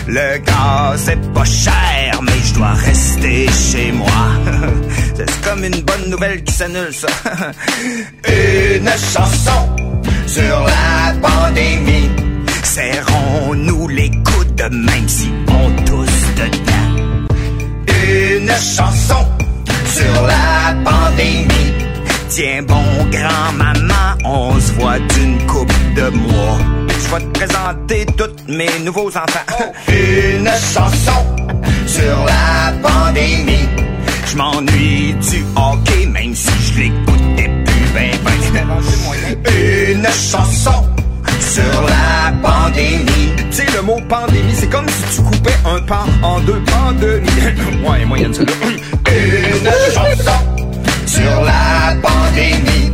[0.09, 4.07] Le gaz est pas cher, mais je dois rester chez moi.
[5.17, 7.09] C'est comme une bonne nouvelle qui s'annule, ça.
[8.29, 9.77] Une chanson
[10.27, 12.11] sur la pandémie.
[12.63, 17.37] Serrons-nous les coudes, même si on tousse dedans.
[18.09, 19.25] Une chanson
[19.95, 21.86] sur la pandémie.
[22.29, 26.59] Tiens bon grand-maman, on se voit d'une coupe de mois.
[26.89, 29.73] Je vais te présenter tous mes nouveaux enfants.
[29.89, 31.37] Une chanson
[31.87, 33.69] sur la pandémie.
[34.27, 38.67] Je m'ennuie du hockey, même si je l'écoutais plus ben ben.
[39.89, 40.85] Une chanson
[41.41, 43.33] sur la pandémie.
[43.51, 47.29] Tu sais, le mot pandémie, c'est comme si tu coupais un pan en deux pandémies.
[47.89, 48.47] ouais, moyenne celle
[49.07, 50.56] Une chanson
[51.17, 52.93] sur la pandémie.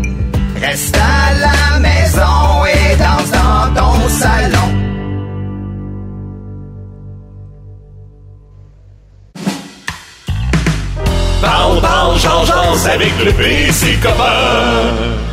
[0.61, 4.69] Reste à la maison et danse dans ton salon.
[11.41, 12.51] Parle, parle, change,
[12.95, 15.32] avec le PC copain.